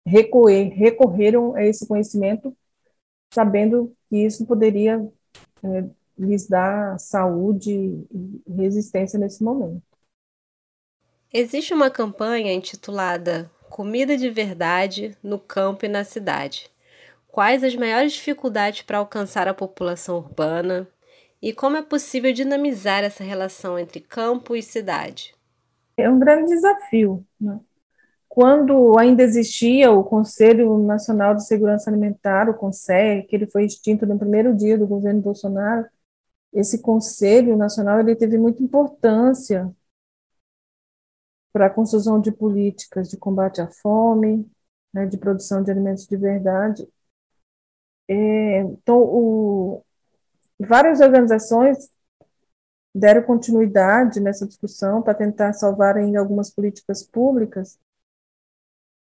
[0.06, 2.56] recorrer, recorreram a esse conhecimento,
[3.34, 5.04] sabendo que isso poderia
[5.62, 5.84] é,
[6.16, 9.82] lhes dar saúde e resistência nesse momento.
[11.32, 16.70] Existe uma campanha intitulada Comida de Verdade no Campo e na Cidade.
[17.26, 20.86] Quais as maiores dificuldades para alcançar a população urbana
[21.42, 25.34] e como é possível dinamizar essa relação entre campo e cidade?
[25.96, 27.26] É um grande desafio.
[27.40, 27.58] Né?
[28.34, 34.04] Quando ainda existia o Conselho Nacional de Segurança Alimentar, o CONSEG, que ele foi extinto
[34.04, 35.86] no primeiro dia do governo Bolsonaro,
[36.52, 39.72] esse Conselho Nacional ele teve muita importância
[41.52, 44.50] para a construção de políticas de combate à fome,
[44.92, 46.88] né, de produção de alimentos de verdade.
[48.08, 49.84] É, então, o,
[50.58, 51.88] várias organizações
[52.92, 57.78] deram continuidade nessa discussão para tentar salvar ainda algumas políticas públicas,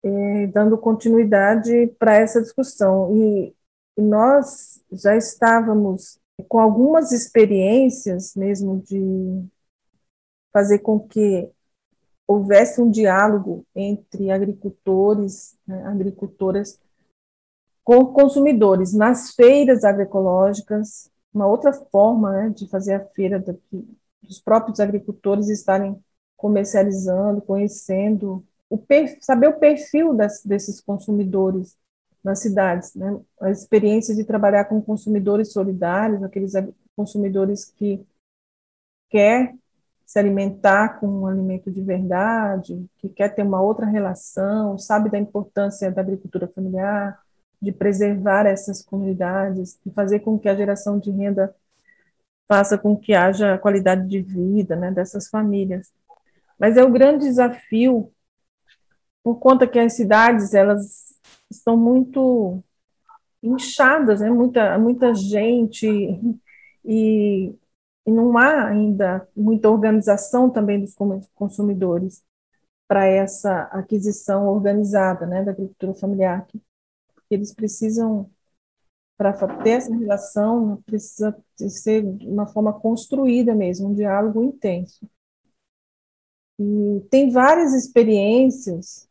[0.05, 3.17] é, dando continuidade para essa discussão.
[3.17, 3.55] E,
[3.97, 9.49] nós já estávamos com algumas experiências mesmo de
[10.53, 11.49] fazer com que
[12.27, 16.81] houvesse um diálogo entre agricultores, né, agricultoras
[17.85, 23.87] com consumidores nas feiras agroecológicas, uma outra forma né, de fazer a feira daqui,
[24.23, 26.03] dos próprios agricultores estarem
[26.37, 28.85] comercializando, conhecendo, o
[29.21, 31.77] saber o perfil das, desses consumidores
[32.23, 33.21] nas cidades, né?
[33.41, 36.53] a experiência de trabalhar com consumidores solidários, aqueles
[36.97, 38.05] consumidores que
[39.11, 39.55] quer
[40.07, 45.19] se alimentar com um alimento de verdade, que quer ter uma outra relação, sabe da
[45.19, 47.21] importância da agricultura familiar,
[47.61, 51.55] de preservar essas comunidades, de fazer com que a geração de renda
[52.49, 55.93] faça com que haja qualidade de vida né, dessas famílias.
[56.59, 58.13] Mas é o grande desafio,
[59.25, 61.15] por conta que as cidades elas
[61.51, 62.63] estão muito
[63.43, 65.87] inchadas, né, muita, muita gente,
[66.85, 67.55] e
[68.07, 70.95] e não há ainda muita organização também dos
[71.35, 72.23] consumidores
[72.87, 76.61] para essa aquisição organizada né, da agricultura familiar, que,
[77.31, 78.31] eles precisam,
[79.17, 79.33] para
[79.63, 85.09] ter essa relação, precisa ser de uma forma construída mesmo, um diálogo intenso.
[86.59, 89.09] E tem várias experiências,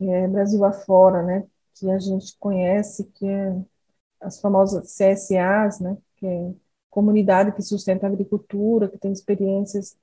[0.00, 3.56] é, Brasil afora, né, que a gente conhece, que é
[4.20, 6.52] as famosas CSAs, né, que é
[6.90, 9.96] comunidade que sustenta a agricultura, que tem experiências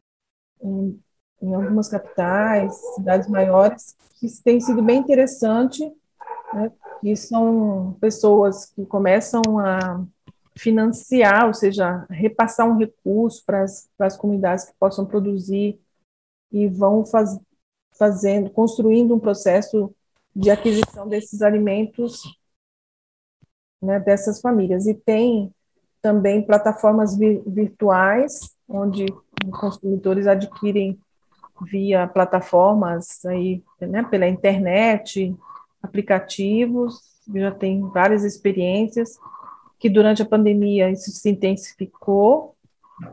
[0.61, 0.99] em,
[1.41, 5.83] em algumas capitais, cidades maiores, que tem sido bem interessante,
[6.53, 10.05] né, que são pessoas que começam a
[10.57, 15.79] financiar, ou seja, repassar um recurso para as, comunidades que possam produzir
[16.51, 17.39] e vão faz,
[18.01, 19.93] fazendo, construindo um processo
[20.35, 22.23] de aquisição desses alimentos
[23.79, 24.87] né, dessas famílias.
[24.87, 25.53] E tem
[26.01, 29.05] também plataformas virtuais, onde
[29.59, 30.99] consumidores adquirem
[31.69, 35.35] via plataformas aí, né, pela internet,
[35.83, 37.01] aplicativos,
[37.35, 39.19] já tem várias experiências,
[39.77, 42.55] que durante a pandemia isso se intensificou,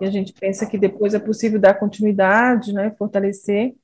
[0.00, 3.74] e a gente pensa que depois é possível dar continuidade, né, fortalecer,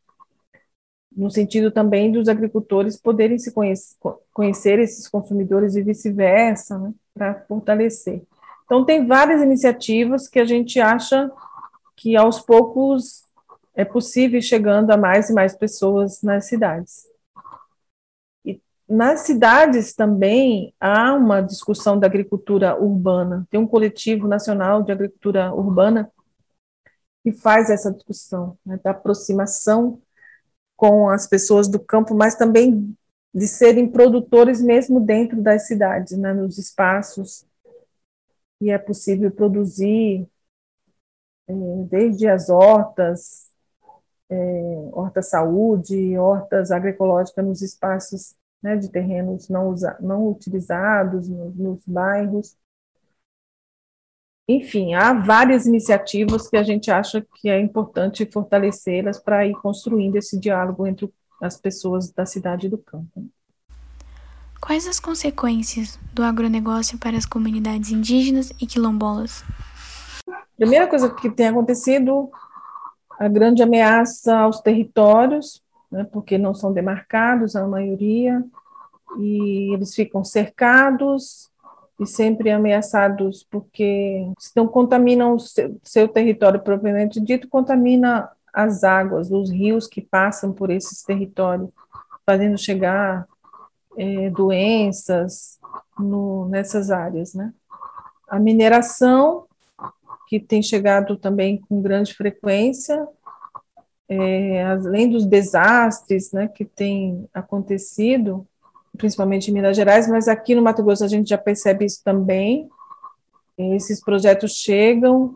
[1.17, 3.97] no sentido também dos agricultores poderem se conhecer,
[4.33, 8.23] conhecer esses consumidores e vice-versa, né, para fortalecer.
[8.65, 11.31] Então, tem várias iniciativas que a gente acha
[11.97, 13.23] que aos poucos
[13.75, 17.05] é possível ir chegando a mais e mais pessoas nas cidades.
[18.45, 23.47] E nas cidades também há uma discussão da agricultura urbana.
[23.51, 26.11] Tem um coletivo nacional de agricultura urbana
[27.23, 30.01] que faz essa discussão, né, da aproximação
[30.85, 32.95] com as pessoas do campo, mas também
[33.35, 37.47] de serem produtores mesmo dentro das cidades, né, nos espaços
[38.61, 40.29] e é possível produzir
[41.49, 41.53] é,
[41.89, 43.49] desde as hortas,
[44.29, 44.37] é,
[44.93, 51.87] horta saúde, hortas agroecológicas nos espaços né, de terrenos não, usa, não utilizados, nos, nos
[51.87, 52.57] bairros.
[54.47, 60.17] Enfim, há várias iniciativas que a gente acha que é importante fortalecê-las para ir construindo
[60.17, 61.11] esse diálogo entre
[61.43, 63.27] as pessoas da cidade e do campo.
[64.61, 69.45] Quais as consequências do agronegócio para as comunidades indígenas e quilombolas?
[70.57, 72.31] Primeira coisa que tem acontecido,
[73.19, 78.45] a grande ameaça aos territórios, né, porque não são demarcados a maioria,
[79.19, 81.51] e eles ficam cercados
[81.99, 88.85] e sempre ameaçados porque se não contaminam o seu, seu território propriamente dito, contamina as
[88.85, 91.71] águas, os rios que passam por esses territórios,
[92.25, 93.27] fazendo chegar
[93.97, 95.59] é, doenças
[95.99, 97.53] no, nessas áreas, né?
[98.29, 99.47] A mineração,
[100.27, 103.07] que tem chegado também com grande frequência,
[104.09, 108.47] é, além dos desastres né, que têm acontecido,
[108.97, 112.69] principalmente em Minas Gerais, mas aqui no Mato Grosso a gente já percebe isso também.
[113.57, 115.35] Esses projetos chegam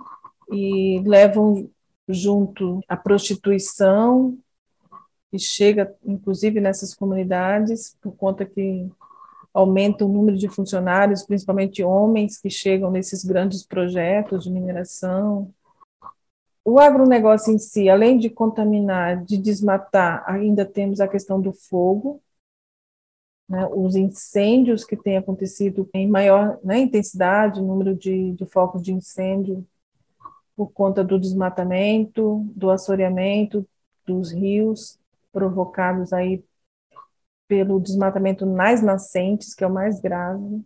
[0.51, 1.71] e levam
[2.09, 4.39] junto a prostituição,
[5.33, 8.89] e chega, inclusive, nessas comunidades, por conta que
[9.53, 15.53] aumenta o número de funcionários, principalmente homens, que chegam nesses grandes projetos de mineração.
[16.65, 22.21] O agronegócio em si, além de contaminar, de desmatar, ainda temos a questão do fogo,
[23.49, 28.93] né, os incêndios que têm acontecido em maior né, intensidade, número de, de focos de
[28.93, 29.67] incêndio,
[30.55, 33.67] por conta do desmatamento, do assoreamento
[34.07, 34.99] dos rios,
[35.33, 36.45] provocados aí
[37.47, 40.63] pelo desmatamento nas nascentes, que é o mais grave.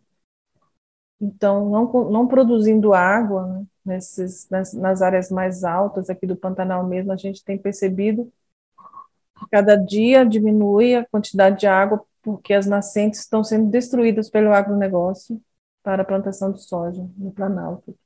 [1.21, 6.87] Então, não, não produzindo água né, nesses, nas, nas áreas mais altas aqui do Pantanal
[6.87, 8.33] mesmo, a gente tem percebido
[9.39, 14.53] que cada dia diminui a quantidade de água porque as nascentes estão sendo destruídas pelo
[14.53, 15.43] agronegócio
[15.83, 17.97] para a plantação de soja no Planalto.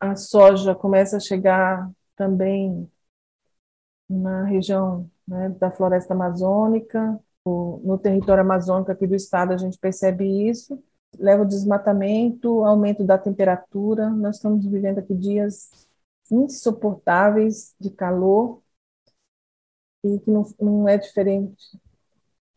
[0.00, 2.90] A soja começa a chegar também
[4.08, 10.24] na região né, da floresta amazônica, no território amazônico aqui do estado a gente percebe
[10.48, 10.82] isso,
[11.18, 15.70] leva o desmatamento, aumento da temperatura, nós estamos vivendo aqui dias
[16.30, 18.60] insuportáveis de calor,
[20.04, 21.80] e que não, não é diferente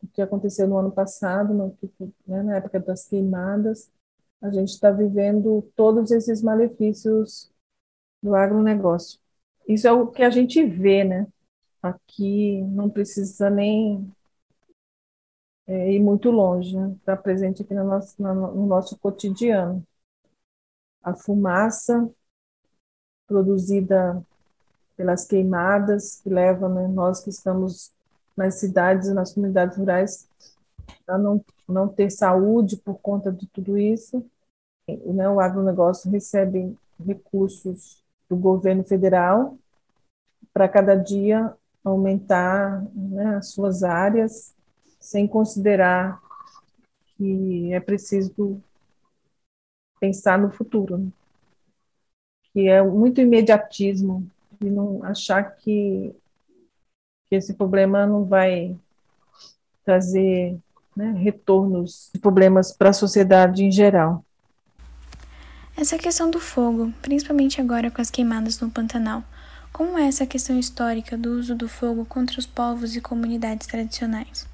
[0.02, 1.76] do que aconteceu no ano passado, no,
[2.26, 3.90] né, na época das queimadas,
[4.40, 7.50] a gente está vivendo todos esses malefícios
[8.22, 9.20] do agronegócio.
[9.68, 11.26] Isso é o que a gente vê, né?
[11.82, 14.10] Aqui não precisa nem
[15.66, 16.94] é, ir muito longe, né?
[16.98, 19.86] Está presente aqui no nosso, no nosso cotidiano.
[21.02, 22.10] A fumaça
[23.26, 24.24] produzida
[24.96, 27.92] pelas queimadas que levam né, nós que estamos
[28.40, 30.26] nas cidades e nas comunidades rurais
[31.06, 34.24] a não, não ter saúde por conta de tudo isso.
[34.88, 39.58] Né, o agronegócio recebe recursos do governo federal
[40.54, 44.54] para cada dia aumentar né, as suas áreas,
[44.98, 46.20] sem considerar
[47.16, 48.60] que é preciso
[50.00, 51.08] pensar no futuro, né?
[52.52, 54.26] que é muito imediatismo
[54.60, 56.14] e não achar que,
[57.30, 58.76] que esse problema não vai
[59.84, 60.58] trazer
[60.96, 64.24] né, retornos de problemas para a sociedade em geral.
[65.76, 69.22] Essa questão do fogo, principalmente agora com as queimadas no Pantanal,
[69.72, 74.48] como é essa questão histórica do uso do fogo contra os povos e comunidades tradicionais?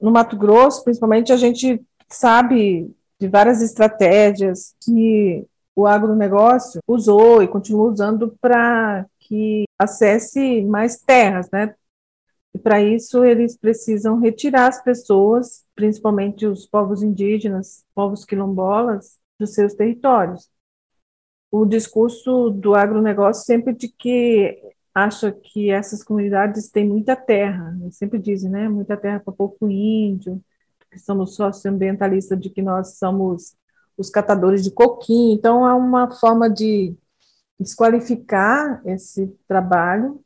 [0.00, 7.48] No Mato Grosso, principalmente, a gente sabe de várias estratégias que o agronegócio usou e
[7.48, 11.74] continua usando para que acesse mais terras, né?
[12.54, 19.54] E para isso eles precisam retirar as pessoas, principalmente os povos indígenas, povos quilombolas, dos
[19.54, 20.50] seus territórios.
[21.50, 24.58] O discurso do agronegócio sempre de que
[24.94, 29.68] acha que essas comunidades têm muita terra, eles sempre dizem, né, muita terra para pouco
[29.68, 30.42] índio,
[30.90, 33.56] que somos socioambientalistas de que nós somos
[33.96, 36.94] os catadores de coquinho, então é uma forma de
[37.58, 40.22] desqualificar esse trabalho,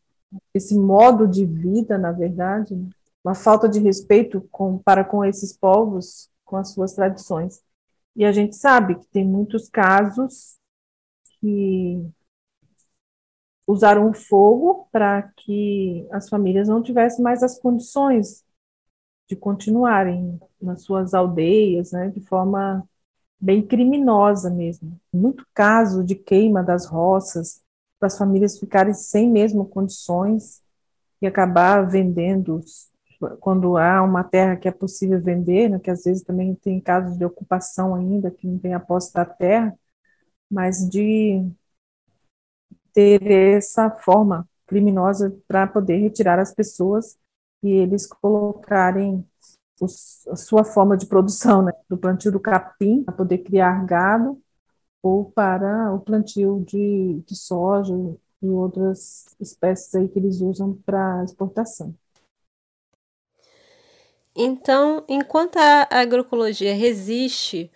[0.55, 2.89] esse modo de vida, na verdade, né?
[3.25, 7.61] uma falta de respeito com, para com esses povos, com as suas tradições.
[8.15, 10.57] E a gente sabe que tem muitos casos
[11.41, 12.09] que
[13.67, 18.45] usaram o fogo para que as famílias não tivessem mais as condições
[19.29, 22.89] de continuarem nas suas aldeias, né, de forma
[23.41, 24.99] bem criminosa mesmo.
[25.13, 27.61] Muito caso de queima das roças,
[27.99, 30.63] para as famílias ficarem sem mesmo condições
[31.21, 32.61] e acabar vendendo
[33.41, 37.17] quando há uma terra que é possível vender, né, que às vezes também tem casos
[37.17, 39.75] de ocupação ainda, que não tem a posse da terra,
[40.51, 41.43] mas de
[42.93, 47.17] ter essa forma criminosa para poder retirar as pessoas
[47.63, 49.25] e eles colocarem
[49.81, 54.41] os, a sua forma de produção, né, do plantio do capim, para poder criar gado,
[55.07, 57.95] ou para o plantio de, de soja
[58.43, 61.95] e outras espécies aí que eles usam para exportação.
[64.35, 67.71] Então, enquanto a agroecologia resiste,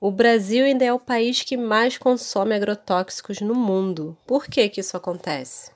[0.00, 4.16] o Brasil ainda é o país que mais consome agrotóxicos no mundo.
[4.26, 5.70] Por que, que isso acontece?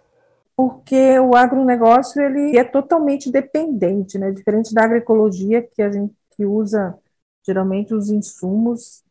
[0.56, 4.32] Porque o agronegócio ele é totalmente dependente, né?
[4.32, 6.98] Diferente da agroecologia, que a gente que usa
[7.46, 9.03] geralmente os insumos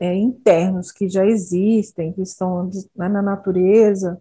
[0.00, 4.20] é, internos que já existem, que estão né, na natureza.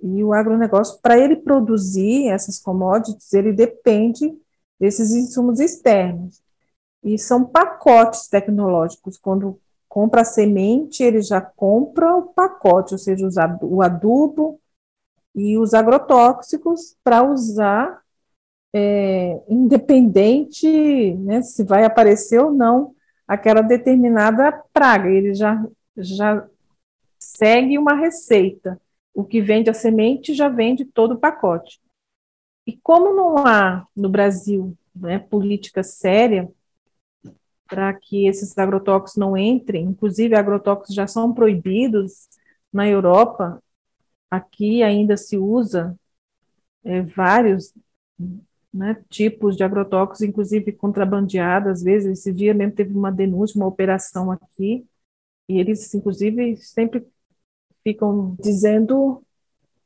[0.00, 4.32] E o agronegócio, para ele produzir essas commodities, ele depende
[4.78, 6.40] desses insumos externos.
[7.02, 9.18] E são pacotes tecnológicos.
[9.18, 13.26] Quando compra a semente, ele já compra o pacote, ou seja,
[13.62, 14.60] o adubo
[15.34, 18.02] e os agrotóxicos para usar,
[18.72, 22.94] é, independente né, se vai aparecer ou não
[23.28, 25.10] aquela determinada praga.
[25.10, 25.62] Ele já,
[25.96, 26.48] já
[27.18, 28.80] segue uma receita.
[29.14, 31.80] O que vende a semente já vende todo o pacote.
[32.66, 36.50] E como não há no Brasil né, política séria
[37.66, 42.28] para que esses agrotóxicos não entrem, inclusive agrotóxicos já são proibidos
[42.72, 43.62] na Europa,
[44.30, 45.98] aqui ainda se usa
[46.84, 47.74] é, vários
[48.72, 53.66] né, tipos de agrotóxicos, inclusive contrabandeados, às vezes, esse dia mesmo teve uma denúncia, uma
[53.66, 54.86] operação aqui,
[55.48, 57.06] e eles, inclusive, sempre
[57.82, 59.22] ficam dizendo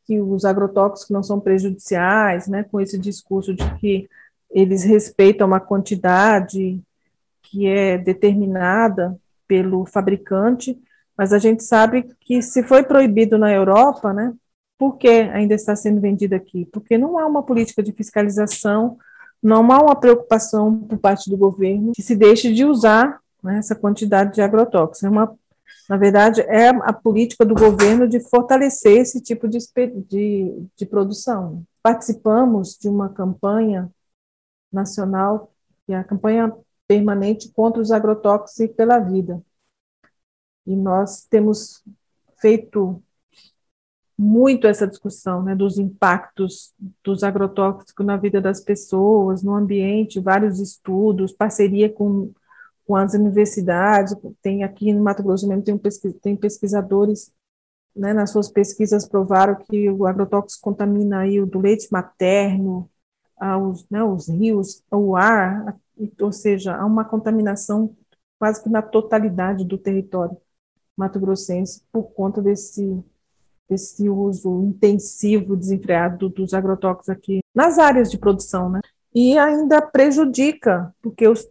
[0.05, 4.09] que os agrotóxicos não são prejudiciais, né, com esse discurso de que
[4.51, 6.83] eles respeitam uma quantidade
[7.43, 9.16] que é determinada
[9.47, 10.78] pelo fabricante,
[11.16, 14.35] mas a gente sabe que se foi proibido na Europa, né,
[14.79, 16.66] por que ainda está sendo vendido aqui?
[16.66, 18.99] Porque não há uma política de fiscalização,
[19.43, 23.75] não há uma preocupação por parte do governo que se deixe de usar né, essa
[23.75, 25.05] quantidade de agrotóxicos.
[25.05, 25.37] É uma
[25.89, 29.59] na verdade, é a política do governo de fortalecer esse tipo de,
[30.09, 31.64] de, de produção.
[31.83, 33.91] Participamos de uma campanha
[34.73, 35.53] nacional,
[35.85, 36.51] que é a campanha
[36.87, 39.43] permanente contra os agrotóxicos pela vida.
[40.66, 41.83] E nós temos
[42.41, 43.03] feito
[44.23, 50.61] muito essa discussão né, dos impactos dos agrotóxicos na vida das pessoas, no ambiente, vários
[50.61, 52.33] estudos, parceria com
[52.85, 55.79] com as universidades, tem aqui no Mato Grosso mesmo, tem,
[56.20, 57.33] tem pesquisadores,
[57.95, 62.91] né, nas suas pesquisas provaram que o agrotóxico contamina aí o do leite materno,
[63.37, 65.77] aos, né, os rios, o ar,
[66.20, 67.97] ou seja, há uma contaminação
[68.39, 70.37] quase que na totalidade do território
[70.97, 73.03] mato-grossense por conta desse,
[73.73, 78.81] desse uso intensivo, desenfreado dos agrotóxicos aqui nas áreas de produção, né?
[79.14, 81.49] E ainda prejudica, porque os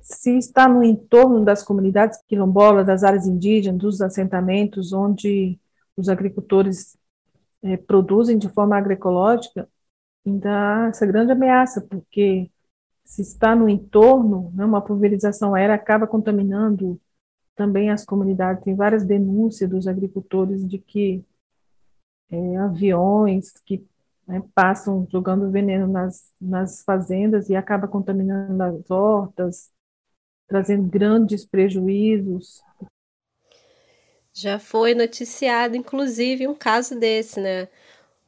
[0.00, 5.58] se está no entorno das comunidades quilombolas, das áreas indígenas, dos assentamentos, onde
[5.96, 6.94] os agricultores
[7.62, 9.66] é, produzem de forma agroecológica,
[10.26, 12.50] ainda há essa grande ameaça, porque
[13.02, 17.00] se está no entorno, né, uma pulverização aérea acaba contaminando
[17.56, 18.62] também as comunidades.
[18.62, 21.24] Tem várias denúncias dos agricultores de que
[22.30, 23.86] é, aviões que
[24.26, 29.70] né, passam jogando veneno nas, nas fazendas e acaba contaminando as hortas,
[30.48, 32.62] trazendo grandes prejuízos.
[34.32, 37.68] Já foi noticiado, inclusive, um caso desse, né?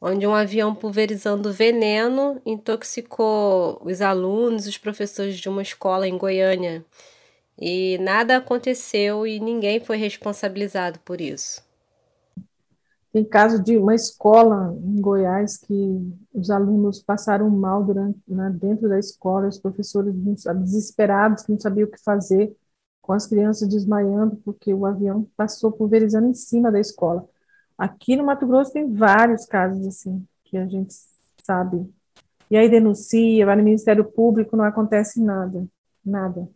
[0.00, 6.84] Onde um avião pulverizando veneno intoxicou os alunos, os professores de uma escola em Goiânia.
[7.60, 11.65] E nada aconteceu e ninguém foi responsabilizado por isso.
[13.16, 15.74] Tem caso de uma escola em Goiás que
[16.34, 21.88] os alunos passaram mal durante, né, dentro da escola, os professores desesperados, que não sabiam
[21.88, 22.54] o que fazer,
[23.00, 27.26] com as crianças desmaiando, porque o avião passou pulverizando em cima da escola.
[27.78, 30.94] Aqui no Mato Grosso tem vários casos assim, que a gente
[31.42, 31.90] sabe.
[32.50, 35.66] E aí denuncia, vai no Ministério Público, não acontece nada,
[36.04, 36.46] nada.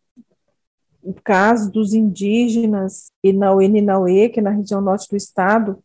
[1.02, 5.82] O caso dos indígenas e na Ueninauê, que é na região norte do estado,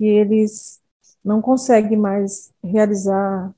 [0.00, 0.80] que eles
[1.22, 3.54] não conseguem mais realizar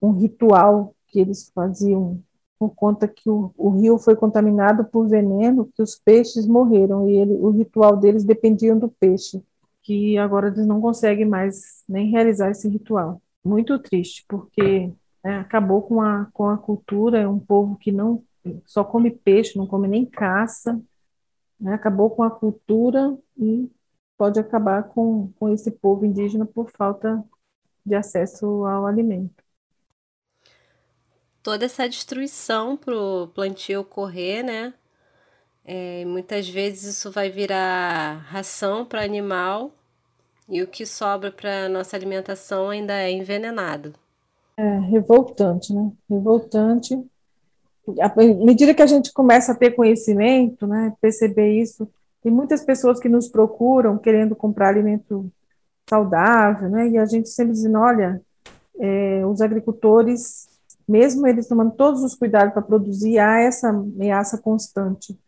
[0.00, 2.22] um ritual que eles faziam
[2.56, 7.16] por conta que o, o, rio foi contaminado por veneno, que os peixes morreram e
[7.16, 9.42] ele, o ritual deles dependia do peixe,
[9.82, 13.20] que agora eles não conseguem mais nem realizar esse ritual.
[13.44, 14.92] Muito triste, porque
[15.24, 18.22] né, acabou com a, com a cultura, é um povo que não
[18.64, 20.80] só come peixe, não come nem caça,
[21.58, 23.68] né, acabou com a cultura e
[24.18, 27.24] pode acabar com, com esse povo indígena por falta
[27.86, 29.42] de acesso ao alimento.
[31.42, 34.74] Toda essa destruição para o plantio ocorrer, né?
[35.64, 39.70] É, muitas vezes isso vai virar ração para animal
[40.48, 43.94] e o que sobra para nossa alimentação ainda é envenenado.
[44.56, 45.92] É revoltante, né?
[46.10, 46.94] Revoltante.
[48.00, 51.88] À medida que a gente começa a ter conhecimento, né, perceber isso,
[52.22, 55.30] tem muitas pessoas que nos procuram querendo comprar alimento
[55.88, 56.88] saudável, né?
[56.88, 58.20] E a gente sempre diz, olha,
[58.78, 60.48] é, os agricultores,
[60.86, 65.18] mesmo eles tomando todos os cuidados para produzir, há essa ameaça constante,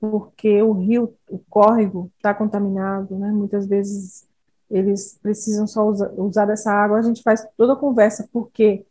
[0.00, 3.30] porque o rio, o córrego está contaminado, né?
[3.30, 4.26] Muitas vezes
[4.70, 6.98] eles precisam só usar, usar essa água.
[6.98, 8.84] A gente faz toda a conversa porque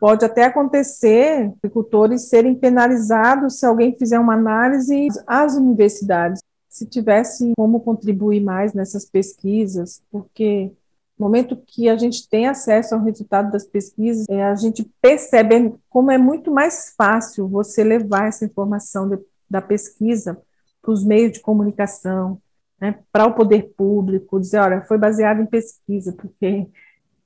[0.00, 6.40] pode até acontecer agricultores serem penalizados se alguém fizer uma análise às universidades
[6.78, 10.72] se tivesse como contribuir mais nessas pesquisas, porque
[11.18, 15.74] no momento que a gente tem acesso ao resultado das pesquisas, é, a gente percebe
[15.90, 19.18] como é muito mais fácil você levar essa informação de,
[19.50, 20.40] da pesquisa
[20.80, 22.40] para os meios de comunicação,
[22.80, 26.68] né, para o poder público, dizer, olha, foi baseado em pesquisa, porque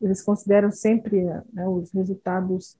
[0.00, 2.74] eles consideram sempre né, os resultados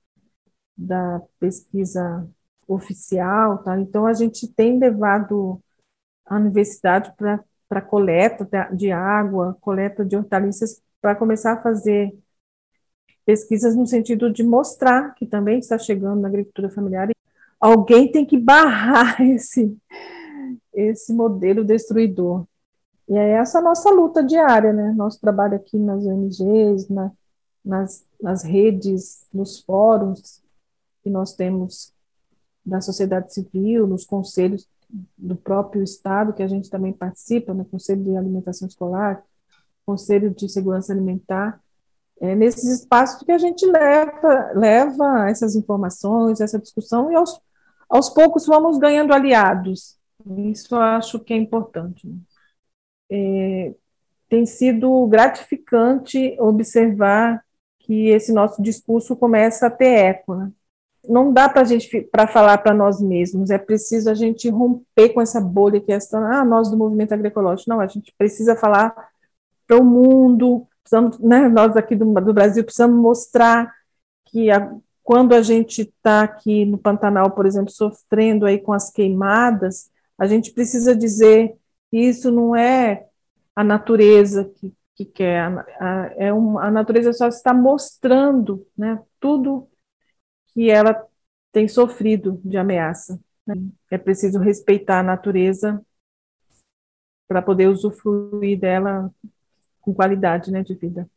[0.75, 2.27] da pesquisa
[2.67, 3.79] oficial, tá?
[3.79, 5.61] Então a gente tem levado
[6.33, 7.13] a universidade
[7.69, 12.17] para coleta de água, coleta de hortaliças, para começar a fazer
[13.25, 17.11] pesquisas no sentido de mostrar que também está chegando na agricultura familiar.
[17.61, 19.77] Alguém tem que barrar esse,
[20.73, 22.47] esse modelo destruidor.
[23.09, 24.93] E é essa a nossa luta diária, né?
[24.93, 27.13] Nosso trabalho aqui nas ONGs, na,
[27.63, 30.41] nas, nas redes, nos fóruns
[31.03, 31.93] que nós temos
[32.65, 34.67] da sociedade civil, nos conselhos
[35.17, 39.23] do próprio Estado, que a gente também participa, no Conselho de Alimentação Escolar,
[39.87, 41.61] Conselho de Segurança Alimentar,
[42.21, 47.41] é nesses espaços que a gente leva, leva essas informações, essa discussão, e aos,
[47.89, 49.99] aos poucos vamos ganhando aliados.
[50.51, 52.09] Isso eu acho que é importante.
[53.11, 53.75] É,
[54.29, 57.45] tem sido gratificante observar
[57.81, 60.53] que esse nosso discurso começa a ter eco, né?
[61.09, 65.11] Não dá para a gente para falar para nós mesmos, é preciso a gente romper
[65.11, 67.71] com essa bolha que é essa, ah, nós do movimento agroecológico.
[67.71, 68.95] Não, a gente precisa falar
[69.67, 73.73] para o mundo, precisamos, né, nós aqui do, do Brasil precisamos mostrar
[74.27, 74.73] que a,
[75.03, 80.27] quando a gente está aqui no Pantanal, por exemplo, sofrendo aí com as queimadas, a
[80.27, 81.55] gente precisa dizer
[81.91, 83.07] que isso não é
[83.57, 89.01] a natureza que, que quer, a, a, é um, a natureza só está mostrando né,
[89.19, 89.69] tudo
[90.53, 91.07] que ela
[91.51, 93.21] tem sofrido de ameaça.
[93.47, 93.55] Né?
[93.91, 95.85] É preciso respeitar a natureza
[97.29, 99.11] para poder usufruir dela
[99.81, 101.09] com qualidade né, de vida.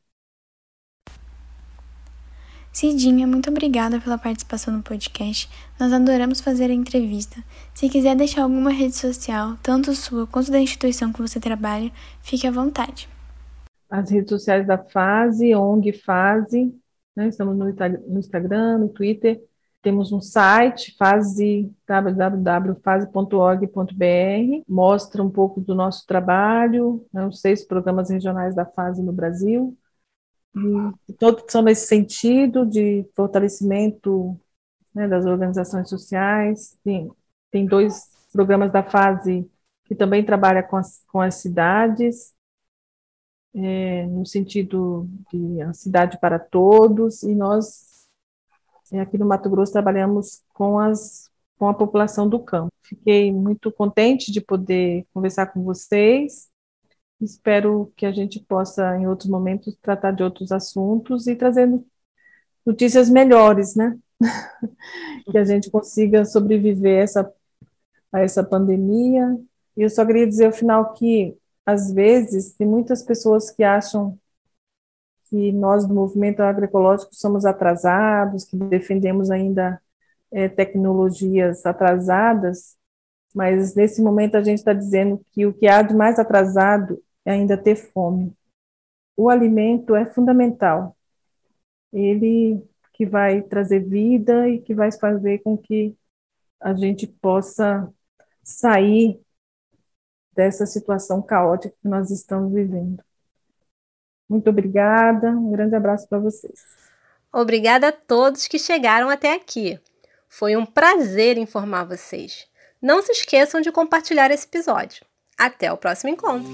[2.71, 5.49] Cidinha, muito obrigada pela participação no podcast.
[5.79, 7.41] Nós adoramos fazer a entrevista.
[7.73, 11.89] Se quiser deixar alguma rede social, tanto sua quanto da instituição que você trabalha,
[12.21, 13.07] fique à vontade.
[13.89, 16.75] As redes sociais da Fase, ONG Fase,
[17.15, 17.27] né?
[17.27, 19.41] Estamos no, no Instagram, no Twitter,
[19.81, 28.09] temos um site, fase, www.fase.org.br, mostra um pouco do nosso trabalho, né, os seis programas
[28.09, 29.77] regionais da fase no Brasil,
[31.07, 34.39] e todos são nesse sentido de fortalecimento
[34.93, 36.77] né, das organizações sociais.
[36.83, 37.11] Tem,
[37.51, 39.49] tem dois programas da fase
[39.83, 42.33] que também trabalha com as, com as cidades,
[43.55, 48.07] é, no sentido de a cidade para todos, e nós,
[48.91, 52.71] é, aqui no Mato Grosso, trabalhamos com, as, com a população do campo.
[52.83, 56.49] Fiquei muito contente de poder conversar com vocês,
[57.21, 61.85] espero que a gente possa, em outros momentos, tratar de outros assuntos e trazendo
[62.65, 63.97] notícias melhores, né?
[65.31, 67.31] que a gente consiga sobreviver essa,
[68.11, 69.37] a essa pandemia.
[69.77, 74.17] E eu só queria dizer ao final que, às vezes, tem muitas pessoas que acham
[75.29, 79.81] que nós do movimento agroecológico somos atrasados, que defendemos ainda
[80.31, 82.77] é, tecnologias atrasadas,
[83.33, 87.31] mas nesse momento a gente está dizendo que o que há de mais atrasado é
[87.31, 88.33] ainda ter fome.
[89.17, 90.95] O alimento é fundamental.
[91.91, 92.61] Ele
[92.93, 95.97] que vai trazer vida e que vai fazer com que
[96.61, 97.91] a gente possa
[98.43, 99.19] sair
[100.35, 103.03] dessa situação caótica que nós estamos vivendo.
[104.29, 106.59] Muito obrigada, um grande abraço para vocês.
[107.31, 109.79] Obrigada a todos que chegaram até aqui.
[110.27, 112.47] Foi um prazer informar vocês.
[112.81, 115.05] Não se esqueçam de compartilhar esse episódio.
[115.37, 116.49] Até o próximo encontro!